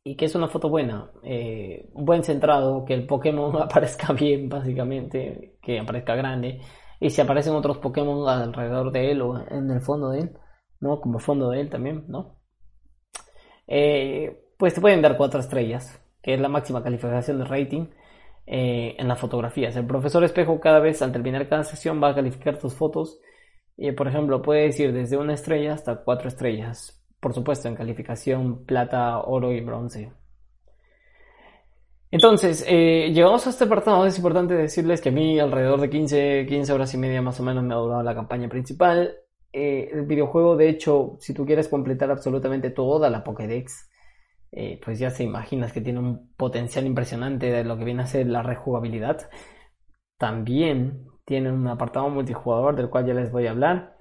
y 0.07 0.15
que 0.15 0.25
es 0.25 0.35
una 0.35 0.47
foto 0.47 0.69
buena, 0.69 1.09
eh, 1.23 1.89
un 1.93 2.05
buen 2.05 2.23
centrado, 2.23 2.85
que 2.85 2.93
el 2.93 3.07
Pokémon 3.07 3.55
aparezca 3.61 4.13
bien, 4.13 4.47
básicamente, 4.47 5.57
que 5.61 5.79
aparezca 5.79 6.15
grande, 6.15 6.61
y 6.99 7.09
si 7.09 7.21
aparecen 7.21 7.53
otros 7.53 7.77
Pokémon 7.77 8.27
alrededor 8.27 8.91
de 8.91 9.11
él 9.11 9.21
o 9.21 9.39
en 9.49 9.69
el 9.71 9.81
fondo 9.81 10.09
de 10.09 10.19
él, 10.21 10.37
¿no? 10.79 11.01
Como 11.01 11.19
fondo 11.19 11.49
de 11.49 11.61
él 11.61 11.69
también, 11.69 12.05
¿no? 12.07 12.39
Eh, 13.67 14.45
pues 14.57 14.73
te 14.73 14.81
pueden 14.81 15.01
dar 15.01 15.17
cuatro 15.17 15.39
estrellas, 15.39 16.01
que 16.21 16.33
es 16.33 16.39
la 16.39 16.49
máxima 16.49 16.83
calificación 16.83 17.39
de 17.39 17.45
rating 17.45 17.87
eh, 18.45 18.95
en 18.97 19.07
las 19.07 19.19
fotografías. 19.19 19.75
El 19.75 19.87
profesor 19.87 20.23
espejo 20.23 20.59
cada 20.59 20.79
vez 20.79 21.01
al 21.01 21.11
terminar 21.11 21.49
cada 21.49 21.63
sesión 21.63 22.01
va 22.01 22.09
a 22.09 22.15
calificar 22.15 22.57
tus 22.57 22.75
fotos. 22.75 23.19
Y 23.77 23.91
por 23.91 24.07
ejemplo, 24.07 24.41
puedes 24.41 24.79
ir 24.79 24.93
desde 24.93 25.17
una 25.17 25.33
estrella 25.33 25.73
hasta 25.73 26.03
cuatro 26.03 26.29
estrellas 26.29 27.05
por 27.25 27.33
supuesto, 27.33 27.67
en 27.67 27.75
calificación 27.75 28.65
plata, 28.65 29.17
oro 29.17 29.51
y 29.51 29.59
bronce. 29.59 30.13
Entonces, 32.11 32.63
eh, 32.67 33.11
llegamos 33.13 33.45
a 33.47 33.49
este 33.49 33.65
apartado. 33.65 34.05
Es 34.05 34.17
importante 34.17 34.53
decirles 34.53 35.01
que 35.01 35.09
a 35.09 35.11
mí 35.11 35.39
alrededor 35.39 35.81
de 35.81 35.89
15, 35.89 36.45
15 36.47 36.73
horas 36.73 36.93
y 36.93 36.97
media 36.97 37.21
más 37.21 37.39
o 37.39 37.43
menos 37.43 37.63
me 37.63 37.73
ha 37.73 37.77
durado 37.77 38.03
la 38.03 38.15
campaña 38.15 38.47
principal. 38.47 39.15
Eh, 39.51 39.89
el 39.91 40.05
videojuego, 40.05 40.55
de 40.55 40.69
hecho, 40.69 41.17
si 41.19 41.33
tú 41.33 41.45
quieres 41.45 41.67
completar 41.67 42.11
absolutamente 42.11 42.69
toda 42.71 43.09
la 43.09 43.23
Pokédex, 43.23 43.89
eh, 44.51 44.79
pues 44.83 44.99
ya 44.99 45.09
se 45.09 45.23
imaginas 45.23 45.73
que 45.73 45.81
tiene 45.81 45.99
un 45.99 46.33
potencial 46.37 46.85
impresionante 46.85 47.51
de 47.51 47.63
lo 47.63 47.77
que 47.77 47.85
viene 47.85 48.03
a 48.03 48.07
ser 48.07 48.27
la 48.27 48.43
rejugabilidad. 48.43 49.29
También 50.17 51.07
tiene 51.25 51.51
un 51.51 51.67
apartado 51.67 52.09
multijugador 52.09 52.75
del 52.75 52.89
cual 52.89 53.05
ya 53.05 53.13
les 53.13 53.31
voy 53.31 53.47
a 53.47 53.51
hablar. 53.51 53.97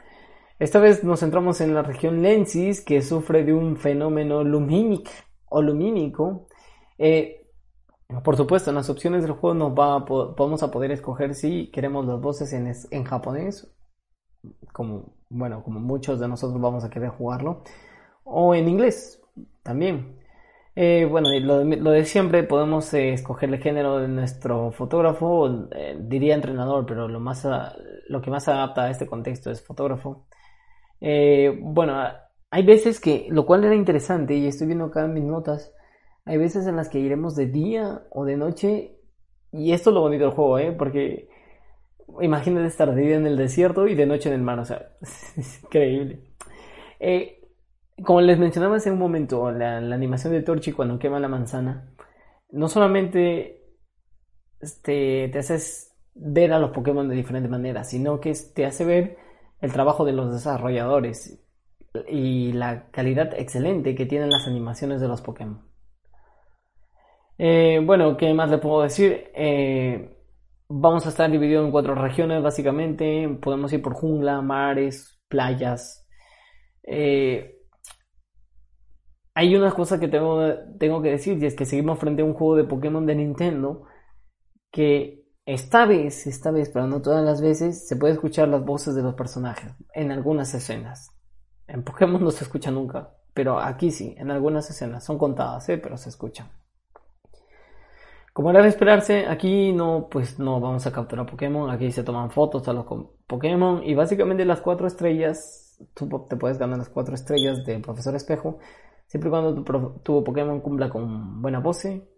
Esta 0.59 0.79
vez 0.79 1.03
nos 1.03 1.21
centramos 1.21 1.61
en 1.61 1.75
la 1.75 1.83
región 1.83 2.23
Lensis, 2.23 2.85
que 2.85 3.03
sufre 3.03 3.45
de 3.45 3.53
un 3.53 3.77
fenómeno 3.77 4.45
lumínico 4.45 5.11
o 5.49 5.61
lumínico. 5.61 6.47
Eh, 6.99 7.44
por 8.23 8.37
supuesto, 8.37 8.71
en 8.71 8.77
las 8.77 8.91
opciones 8.91 9.23
del 9.23 9.33
juego 9.33 9.55
nos 9.55 9.73
va 9.73 9.97
a 9.97 10.05
vamos 10.37 10.63
a 10.63 10.71
poder 10.71 10.93
escoger 10.93 11.35
si 11.35 11.71
queremos 11.71 12.07
las 12.07 12.21
voces 12.21 12.53
en, 12.53 13.05
japonés, 13.05 13.73
como, 14.73 15.17
bueno, 15.29 15.63
como 15.63 15.81
muchos 15.81 16.21
de 16.21 16.29
nosotros 16.29 16.61
vamos 16.61 16.85
a 16.85 16.91
querer 16.91 17.11
jugarlo, 17.11 17.63
o 18.25 18.55
en 18.55 18.69
inglés 18.69 19.23
también. 19.63 20.19
Eh, 20.77 21.07
bueno, 21.09 21.29
lo, 21.41 21.65
lo, 21.65 21.91
de 21.93 22.05
siempre, 22.05 22.43
podemos 22.43 22.93
eh, 22.95 23.13
escoger 23.13 23.49
el 23.51 23.61
género 23.61 23.99
de 23.99 24.09
nuestro 24.09 24.73
fotógrafo, 24.73 25.69
diría 26.01 26.35
entrenador, 26.35 26.85
pero 26.87 27.09
lo, 27.09 27.21
más, 27.21 27.47
lo 28.09 28.21
que 28.21 28.31
más 28.31 28.49
adapta 28.49 28.85
a 28.85 28.91
este 28.91 29.07
contexto 29.07 29.51
es 29.51 29.65
fotógrafo. 29.65 30.27
Eh, 31.07 31.59
bueno, 31.61 31.95
hay 32.51 32.65
veces 32.65 32.99
que, 32.99 33.27
lo 33.29 33.45
cual 33.45 33.65
era 33.65 33.75
interesante, 33.75 34.35
y 34.35 34.47
estoy 34.47 34.67
viendo 34.69 34.87
acá 34.87 35.05
en 35.05 35.13
mis 35.13 35.25
notas, 35.25 35.74
hay 36.25 36.39
veces 36.39 36.67
en 36.67 36.77
las 36.77 36.89
que 36.89 37.01
iremos 37.01 37.37
de 37.37 37.47
día 37.47 38.03
o 38.11 38.25
de 38.25 38.37
noche, 38.37 38.99
y 39.53 39.73
esto 39.73 39.91
es 39.91 39.95
lo 39.95 40.01
bonito 40.01 40.25
del 40.25 40.33
juego, 40.33 40.59
¿eh? 40.59 40.73
Porque 40.73 41.29
imagínate 42.21 42.67
estar 42.67 42.95
de 42.95 43.03
día 43.03 43.17
en 43.17 43.27
el 43.27 43.37
desierto 43.37 43.87
y 43.87 43.95
de 43.95 44.07
noche 44.07 44.29
en 44.29 44.35
el 44.35 44.43
mar, 44.43 44.59
o 44.59 44.65
sea, 44.65 44.91
es 45.37 45.63
increíble. 45.63 46.35
Eh, 47.01 47.41
como 48.03 48.21
les 48.21 48.39
mencionaba 48.39 48.77
hace 48.77 48.91
un 48.91 48.99
momento, 48.99 49.51
la, 49.51 49.79
animación 49.79 50.33
de 50.33 50.43
Torchi 50.43 50.73
cuando 50.73 50.99
quema 50.99 51.21
la 51.21 51.29
manzana, 51.29 51.95
no 52.51 52.69
solamente 52.69 53.77
este, 54.61 55.29
te 55.29 55.39
haces 55.39 55.95
ver 56.15 56.53
a 56.53 56.59
los 56.59 56.71
Pokémon 56.71 57.09
de 57.09 57.15
diferentes 57.15 57.51
maneras, 57.51 57.91
sino 57.91 58.21
que 58.21 58.33
te 58.55 58.67
hace 58.67 58.85
ver 58.85 59.19
el 59.61 59.73
trabajo 59.73 60.05
de 60.05 60.13
los 60.13 60.33
desarrolladores 60.33 61.41
y 62.09 62.53
la 62.53 62.91
calidad 62.91 63.33
excelente 63.39 63.95
que 63.95 64.07
tienen 64.07 64.31
las 64.31 64.47
animaciones 64.47 65.01
de 65.01 65.09
los 65.09 65.23
Pokémon. 65.23 65.74
Eh, 67.39 67.81
bueno, 67.85 68.17
¿qué 68.17 68.33
más 68.35 68.51
le 68.51 68.59
puedo 68.59 68.83
decir? 68.83 69.31
Eh, 69.35 70.17
vamos 70.69 71.07
a 71.07 71.09
estar 71.11 71.31
divididos 71.31 71.65
en 71.67 71.73
cuatro 71.73 71.95
regiones, 71.95 72.43
básicamente. 72.43 73.29
Podemos 73.43 73.73
ir 73.73 73.83
por 73.83 73.95
jungla, 73.95 74.41
mares, 74.43 75.21
playas. 75.29 76.07
Eh, 76.83 77.61
hay 79.35 79.57
una 79.57 79.73
cosa 79.73 79.99
que 79.99 80.09
tengo, 80.09 80.41
tengo 80.79 81.03
que 81.03 81.11
decir, 81.11 81.43
y 81.43 81.47
es 81.47 81.55
que 81.57 81.67
seguimos 81.67 81.99
frente 81.99 82.23
a 82.23 82.25
un 82.25 82.35
juego 82.35 82.57
de 82.57 82.65
Pokémon 82.65 83.05
de 83.07 83.17
Nintendo 83.17 83.85
que 84.71 85.25
esta 85.47 85.87
vez, 85.87 86.27
esta 86.27 86.51
vez, 86.51 86.71
pero 86.71 86.87
no 86.87 87.03
todas 87.03 87.25
las 87.25 87.43
veces, 87.43 87.87
se 87.89 87.97
puede 87.97 88.15
escuchar 88.15 88.49
las 88.49 88.65
voces 88.65 88.95
de 88.95 89.03
los 89.03 89.15
personajes 89.15 89.73
en 89.95 90.13
algunas 90.13 90.55
escenas. 90.55 91.11
En 91.67 91.85
Pokémon 91.85 92.23
no 92.23 92.31
se 92.31 92.45
escucha 92.45 92.71
nunca, 92.71 93.15
pero 93.35 93.59
aquí 93.61 93.91
sí, 93.91 94.15
en 94.19 94.31
algunas 94.31 94.71
escenas. 94.71 95.05
Son 95.05 95.19
contadas, 95.19 95.67
pero 95.67 95.97
se 95.97 96.09
escuchan. 96.11 96.49
Como 98.35 98.51
era 98.51 98.63
de 98.63 98.69
esperarse, 98.69 99.27
aquí 99.29 99.73
no, 99.73 100.09
pues 100.11 100.41
no 100.41 100.59
vamos 100.61 100.85
a 100.87 100.93
capturar 100.93 101.25
Pokémon, 101.25 101.71
aquí 101.71 101.93
se 101.93 102.03
toman 102.03 102.33
fotos 102.33 102.67
a 102.67 102.73
los 102.73 102.85
Pokémon 103.29 103.85
y 103.85 103.95
básicamente 103.95 104.45
las 104.45 104.61
cuatro 104.61 104.89
estrellas, 104.89 105.79
tú 105.95 106.09
te 106.29 106.37
puedes 106.37 106.59
ganar 106.59 106.79
las 106.79 106.89
cuatro 106.89 107.15
estrellas 107.15 107.65
del 107.65 107.81
Profesor 107.81 108.17
Espejo, 108.17 108.59
siempre 109.07 109.29
y 109.29 109.31
cuando 109.31 109.63
tu, 109.63 110.01
tu 110.03 110.25
Pokémon 110.25 110.61
cumpla 110.61 110.91
con 110.91 111.43
buena 111.43 111.63
pose, 111.63 112.09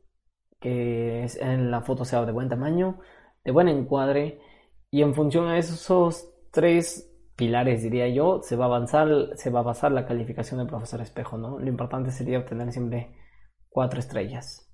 que 0.59 1.27
en 1.41 1.71
la 1.71 1.83
foto 1.83 2.07
sea 2.07 2.25
de 2.25 2.33
buen 2.33 2.49
tamaño, 2.49 2.99
de 3.45 3.53
buen 3.53 3.69
encuadre, 3.69 4.41
y 4.91 5.03
en 5.03 5.15
función 5.15 5.49
a 5.49 5.59
esos 5.59 6.33
tres 6.51 7.13
pilares, 7.37 7.83
diría 7.83 8.09
yo, 8.09 8.41
se 8.43 8.57
va 8.57 8.65
a 8.65 8.69
avanzar, 8.69 9.09
se 9.35 9.51
va 9.51 9.61
a 9.61 9.65
basar 9.65 9.93
la 9.93 10.07
calificación 10.07 10.61
del 10.61 10.69
profesor 10.69 11.03
espejo, 11.03 11.37
¿no? 11.37 11.59
Lo 11.59 11.69
importante 11.69 12.11
sería 12.11 12.39
obtener 12.39 12.73
siempre 12.73 13.15
cuatro 13.69 14.01
estrellas. 14.01 14.66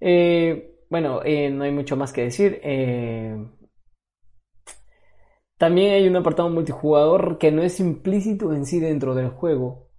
Eh, 0.00 0.74
bueno, 0.90 1.20
eh, 1.24 1.50
no 1.50 1.64
hay 1.64 1.72
mucho 1.72 1.96
más 1.96 2.12
que 2.12 2.22
decir. 2.22 2.60
Eh, 2.62 3.36
también 5.58 5.92
hay 5.94 6.06
un 6.08 6.16
apartado 6.16 6.50
multijugador 6.50 7.38
que 7.38 7.50
no 7.52 7.62
es 7.62 7.80
implícito 7.80 8.52
en 8.52 8.66
sí 8.66 8.78
dentro 8.80 9.14
del 9.14 9.30
juego, 9.30 9.90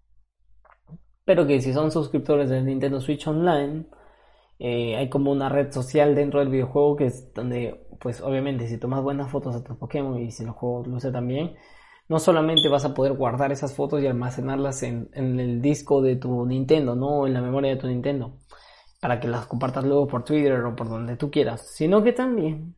pero 1.26 1.48
que 1.48 1.62
si 1.62 1.74
son 1.74 1.92
suscriptores 1.92 2.50
del 2.50 2.66
Nintendo 2.66 3.02
Switch 3.02 3.28
Online, 3.28 3.88
hay 4.60 5.10
como 5.10 5.32
una 5.32 5.50
red 5.50 5.72
social 5.72 6.16
dentro 6.16 6.40
del 6.40 6.50
videojuego 6.50 6.96
que 6.96 7.06
es 7.08 7.34
donde, 7.34 7.88
pues 8.00 8.22
obviamente, 8.22 8.68
si 8.68 8.80
tomas 8.80 9.04
buenas 9.04 9.32
fotos 9.32 9.56
de 9.56 9.62
tus 9.62 9.78
Pokémon 9.78 10.20
y 10.20 10.32
si 10.32 10.44
el 10.44 10.52
juego 10.52 10.84
luce 10.86 11.12
también, 11.12 11.56
no 12.10 12.20
solamente 12.20 12.70
vas 12.70 12.86
a 12.86 12.94
poder 12.94 13.14
guardar 13.14 13.52
esas 13.52 13.74
fotos 13.74 14.02
y 14.02 14.08
almacenarlas 14.08 14.84
en, 14.84 15.10
el 15.14 15.62
disco 15.62 16.02
de 16.02 16.16
tu 16.16 16.46
Nintendo, 16.46 16.96
no 16.96 17.28
en 17.28 17.34
la 17.34 17.42
memoria 17.42 17.72
de 17.72 17.78
tu 17.78 17.88
Nintendo, 17.88 18.38
para 19.00 19.20
que 19.20 19.28
las 19.28 19.48
compartas 19.48 19.84
luego 19.86 20.08
por 20.08 20.24
Twitter 20.24 20.60
o 20.64 20.76
por 20.76 20.90
donde 20.90 21.18
tú 21.18 21.30
quieras, 21.32 21.68
sino 21.76 22.04
que 22.04 22.14
también 22.14 22.76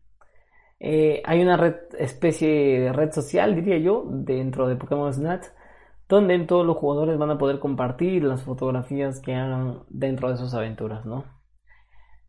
eh, 0.80 1.22
hay 1.26 1.42
una 1.42 1.58
red, 1.58 1.76
especie 1.98 2.80
de 2.82 2.94
red 2.94 3.12
social, 3.12 3.56
diría 3.56 3.78
yo, 3.78 4.06
dentro 4.08 4.68
de 4.68 4.76
Pokémon 4.76 5.14
Snap, 5.14 5.44
donde 6.08 6.40
todos 6.40 6.66
los 6.66 6.78
jugadores 6.78 7.18
van 7.18 7.32
a 7.32 7.38
poder 7.38 7.60
compartir 7.60 8.24
las 8.24 8.44
fotografías 8.44 9.20
que 9.22 9.36
hagan 9.36 9.84
dentro 9.90 10.30
de 10.30 10.38
sus 10.38 10.54
aventuras, 10.54 11.06
¿no? 11.06 11.26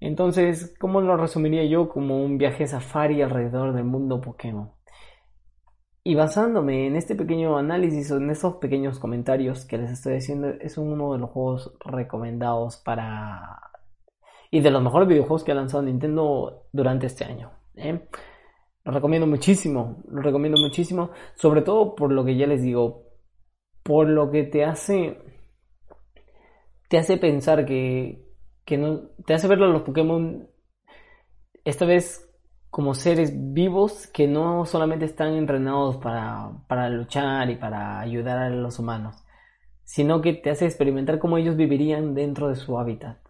Entonces, 0.01 0.75
¿cómo 0.79 1.01
lo 1.01 1.17
resumiría 1.17 1.65
yo? 1.65 1.89
Como 1.89 2.25
un 2.25 2.39
viaje 2.39 2.67
safari 2.67 3.23
alrededor 3.23 3.75
del 3.75 3.85
mundo 3.85 4.21
Pokémon. 4.21 4.71
Y 6.03 6.15
basándome 6.15 6.87
en 6.87 6.97
este 6.97 7.15
pequeño 7.15 7.59
análisis 7.59 8.11
o 8.11 8.17
en 8.17 8.31
estos 8.31 8.57
pequeños 8.57 8.99
comentarios 8.99 9.67
que 9.67 9.77
les 9.79 9.91
estoy 9.91 10.15
diciendo, 10.15 10.49
es 10.61 10.79
uno 10.79 11.13
de 11.13 11.19
los 11.19 11.31
juegos 11.31 11.73
recomendados 11.85 12.79
para... 12.79 13.70
y 14.51 14.61
de 14.61 14.71
los 14.71 14.83
mejores 14.83 15.09
videojuegos 15.09 15.45
que 15.45 15.53
ha 15.53 15.55
lanzado 15.55 15.83
Nintendo 15.83 16.67
durante 16.73 17.07
este 17.07 17.25
año. 17.25 17.53
¿eh? 17.77 18.09
Lo 18.85 18.93
recomiendo 18.93 19.27
muchísimo, 19.27 20.03
lo 20.09 20.23
recomiendo 20.23 20.61
muchísimo, 20.61 21.11
sobre 21.35 21.63
todo 21.63 21.95
por 21.95 22.13
lo 22.13 22.25
que 22.25 22.37
ya 22.37 22.47
les 22.47 22.63
digo, 22.63 23.05
por 23.83 24.09
lo 24.09 24.31
que 24.31 24.45
te 24.45 24.65
hace... 24.65 25.19
te 26.89 26.99
hace 26.99 27.17
pensar 27.17 27.65
que, 27.65 28.27
que 28.65 28.77
no 28.77 29.03
te 29.27 29.35
hace 29.35 29.47
verlo 29.47 29.67
a 29.67 29.71
los 29.71 29.83
Pokémon 29.83 30.49
esta 31.65 31.85
vez 31.85 32.27
como 32.71 32.95
seres 32.95 33.33
vivos 33.53 34.07
que 34.07 34.27
no 34.27 34.65
solamente 34.65 35.05
están 35.05 35.35
entrenados 35.35 35.97
para, 35.99 36.53
para 36.69 36.89
luchar 36.89 37.51
y 37.51 37.57
para 37.57 38.01
ayudar 38.01 38.39
a 38.39 38.51
los 38.51 38.79
humanos, 38.79 39.17
sino 39.85 40.21
que 40.21 40.35
te 40.35 40.51
hace 40.51 40.67
experimentar 40.67 41.19
cómo 41.19 41.37
ellos 41.37 41.57
vivirían 41.57 42.15
dentro 42.15 42.49
de 42.49 42.57
su 42.57 42.79
hábitat. 42.79 43.30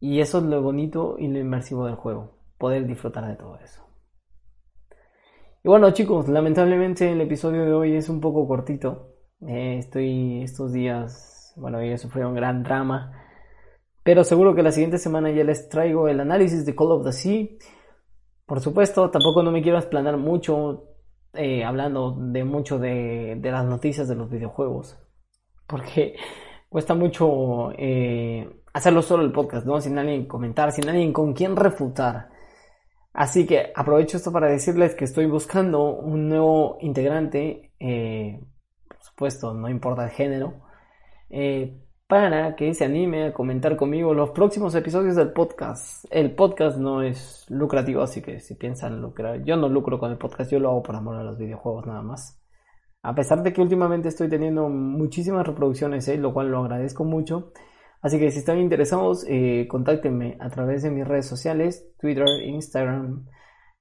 Y 0.00 0.20
eso 0.20 0.38
es 0.38 0.44
lo 0.44 0.62
bonito 0.62 1.16
y 1.18 1.28
lo 1.28 1.38
inmersivo 1.38 1.86
del 1.86 1.96
juego, 1.96 2.38
poder 2.58 2.86
disfrutar 2.86 3.26
de 3.26 3.36
todo 3.36 3.58
eso. 3.58 3.84
Y 5.64 5.68
bueno 5.68 5.90
chicos, 5.90 6.28
lamentablemente 6.28 7.10
el 7.10 7.20
episodio 7.20 7.64
de 7.64 7.72
hoy 7.72 7.96
es 7.96 8.08
un 8.08 8.20
poco 8.20 8.46
cortito. 8.46 9.14
Eh, 9.46 9.78
estoy 9.78 10.42
estos 10.42 10.72
días, 10.72 11.52
bueno, 11.56 11.80
he 11.80 11.98
sufrido 11.98 12.28
un 12.28 12.34
gran 12.34 12.62
drama. 12.62 13.12
Pero 14.04 14.24
seguro 14.24 14.54
que 14.54 14.62
la 14.62 14.72
siguiente 14.72 14.98
semana 14.98 15.30
ya 15.30 15.44
les 15.44 15.68
traigo 15.68 16.08
el 16.08 16.20
análisis 16.20 16.64
de 16.64 16.74
Call 16.74 16.92
of 16.92 17.04
the 17.04 17.12
Sea. 17.12 17.46
Por 18.46 18.60
supuesto, 18.60 19.10
tampoco 19.10 19.42
no 19.42 19.50
me 19.50 19.60
quiero 19.60 19.78
explanar 19.78 20.16
mucho 20.16 20.84
eh, 21.34 21.64
hablando 21.64 22.16
de 22.18 22.44
mucho 22.44 22.78
de, 22.78 23.36
de, 23.38 23.50
las 23.50 23.64
noticias 23.66 24.08
de 24.08 24.14
los 24.14 24.30
videojuegos. 24.30 24.98
Porque 25.66 26.16
cuesta 26.68 26.94
mucho 26.94 27.72
eh, 27.76 28.48
hacerlo 28.72 29.02
solo 29.02 29.24
el 29.24 29.32
podcast, 29.32 29.66
¿no? 29.66 29.80
Sin 29.80 29.98
alguien 29.98 30.26
comentar, 30.26 30.72
sin 30.72 30.88
alguien 30.88 31.12
con 31.12 31.32
quien 31.32 31.56
refutar. 31.56 32.30
Así 33.12 33.46
que 33.46 33.72
aprovecho 33.74 34.16
esto 34.16 34.32
para 34.32 34.48
decirles 34.48 34.94
que 34.94 35.04
estoy 35.04 35.26
buscando 35.26 35.96
un 35.96 36.28
nuevo 36.28 36.78
integrante, 36.80 37.72
eh, 37.80 38.40
por 38.86 39.02
supuesto, 39.02 39.54
no 39.54 39.68
importa 39.68 40.04
el 40.04 40.10
género, 40.10 40.62
eh, 41.30 41.82
para 42.06 42.56
que 42.56 42.72
se 42.74 42.84
anime 42.84 43.26
a 43.26 43.32
comentar 43.34 43.76
conmigo 43.76 44.14
los 44.14 44.30
próximos 44.30 44.74
episodios 44.74 45.16
del 45.16 45.32
podcast. 45.32 46.06
El 46.10 46.34
podcast 46.34 46.78
no 46.78 47.02
es 47.02 47.44
lucrativo, 47.50 48.02
así 48.02 48.22
que 48.22 48.40
si 48.40 48.54
piensan 48.54 49.02
lucrar, 49.02 49.44
yo 49.44 49.56
no 49.56 49.68
lucro 49.68 49.98
con 49.98 50.12
el 50.12 50.16
podcast, 50.16 50.50
yo 50.50 50.58
lo 50.58 50.70
hago 50.70 50.82
por 50.82 50.96
amor 50.96 51.16
a 51.16 51.22
los 51.22 51.36
videojuegos 51.36 51.86
nada 51.86 52.02
más. 52.02 52.40
A 53.02 53.14
pesar 53.14 53.42
de 53.42 53.52
que 53.52 53.60
últimamente 53.60 54.08
estoy 54.08 54.28
teniendo 54.28 54.68
muchísimas 54.68 55.46
reproducciones, 55.46 56.08
¿eh? 56.08 56.16
lo 56.16 56.32
cual 56.32 56.50
lo 56.50 56.60
agradezco 56.60 57.04
mucho. 57.04 57.52
Así 58.00 58.18
que 58.18 58.30
si 58.30 58.38
están 58.38 58.58
interesados, 58.60 59.24
eh, 59.28 59.66
contáctenme 59.68 60.36
a 60.40 60.48
través 60.50 60.82
de 60.82 60.90
mis 60.90 61.06
redes 61.06 61.26
sociales, 61.26 61.90
Twitter, 61.98 62.26
Instagram, 62.44 63.26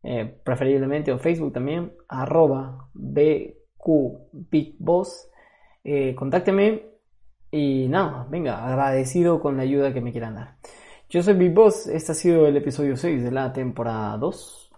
eh, 0.03 0.39
preferiblemente, 0.43 1.11
o 1.11 1.19
Facebook 1.19 1.53
también, 1.53 1.93
arroba 2.07 2.89
BQBigBoss. 2.93 3.69
Eh, 5.83 6.15
contáctenme 6.15 6.83
y 7.51 7.87
nada, 7.87 8.27
venga, 8.29 8.65
agradecido 8.67 9.39
con 9.39 9.57
la 9.57 9.63
ayuda 9.63 9.93
que 9.93 10.01
me 10.01 10.11
quieran 10.11 10.35
dar. 10.35 10.57
Yo 11.09 11.23
soy 11.23 11.35
Big 11.35 11.53
Boss, 11.53 11.87
este 11.87 12.11
ha 12.11 12.15
sido 12.15 12.47
el 12.47 12.57
episodio 12.57 12.97
6 12.97 13.23
de 13.23 13.31
la 13.31 13.53
temporada 13.53 14.17
2. 14.17 14.71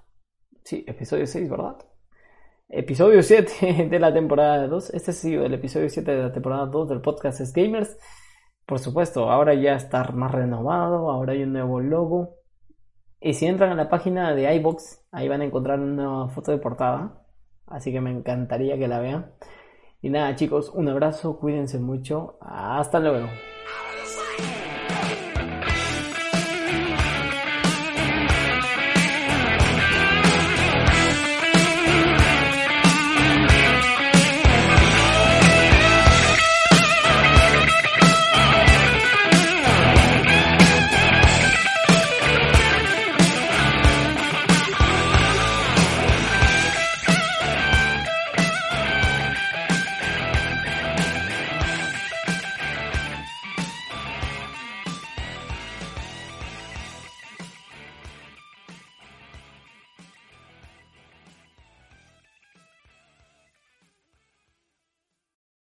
Sí, 0.64 0.84
episodio 0.86 1.26
6, 1.26 1.50
¿verdad? 1.50 1.78
Episodio 2.68 3.24
7 3.24 3.88
de 3.90 4.00
la 4.00 4.14
temporada 4.14 4.68
2. 4.68 4.94
Este 4.94 5.10
ha 5.10 5.14
sido 5.16 5.44
el 5.44 5.56
episodio 5.56 5.90
7 5.90 6.12
de 6.12 6.24
la 6.24 6.32
temporada 6.32 6.68
2 6.68 6.90
del 6.90 7.02
podcast 7.02 7.42
Gamers. 7.56 7.98
Por 8.70 8.78
supuesto, 8.78 9.32
ahora 9.32 9.56
ya 9.56 9.74
está 9.74 10.04
más 10.12 10.32
renovado, 10.32 11.10
ahora 11.10 11.34
hay 11.34 11.42
un 11.42 11.54
nuevo 11.54 11.80
logo. 11.80 12.36
Y 13.20 13.34
si 13.34 13.48
entran 13.48 13.72
a 13.72 13.76
la 13.76 13.90
página 13.90 14.36
de 14.36 14.54
iBox, 14.58 15.08
ahí 15.12 15.28
van 15.28 15.42
a 15.42 15.46
encontrar 15.46 15.80
una 15.80 16.28
foto 16.28 16.52
de 16.52 16.60
portada. 16.60 17.26
Así 17.66 17.92
que 17.92 18.00
me 18.00 18.12
encantaría 18.12 18.78
que 18.78 18.88
la 18.88 19.00
vean. 19.00 19.32
Y 20.04 20.12
nada 20.12 20.36
chicos, 20.36 20.70
un 20.70 20.88
abrazo, 20.88 21.40
cuídense 21.40 21.80
mucho. 21.80 22.38
Hasta 22.42 23.00
luego. 23.00 23.28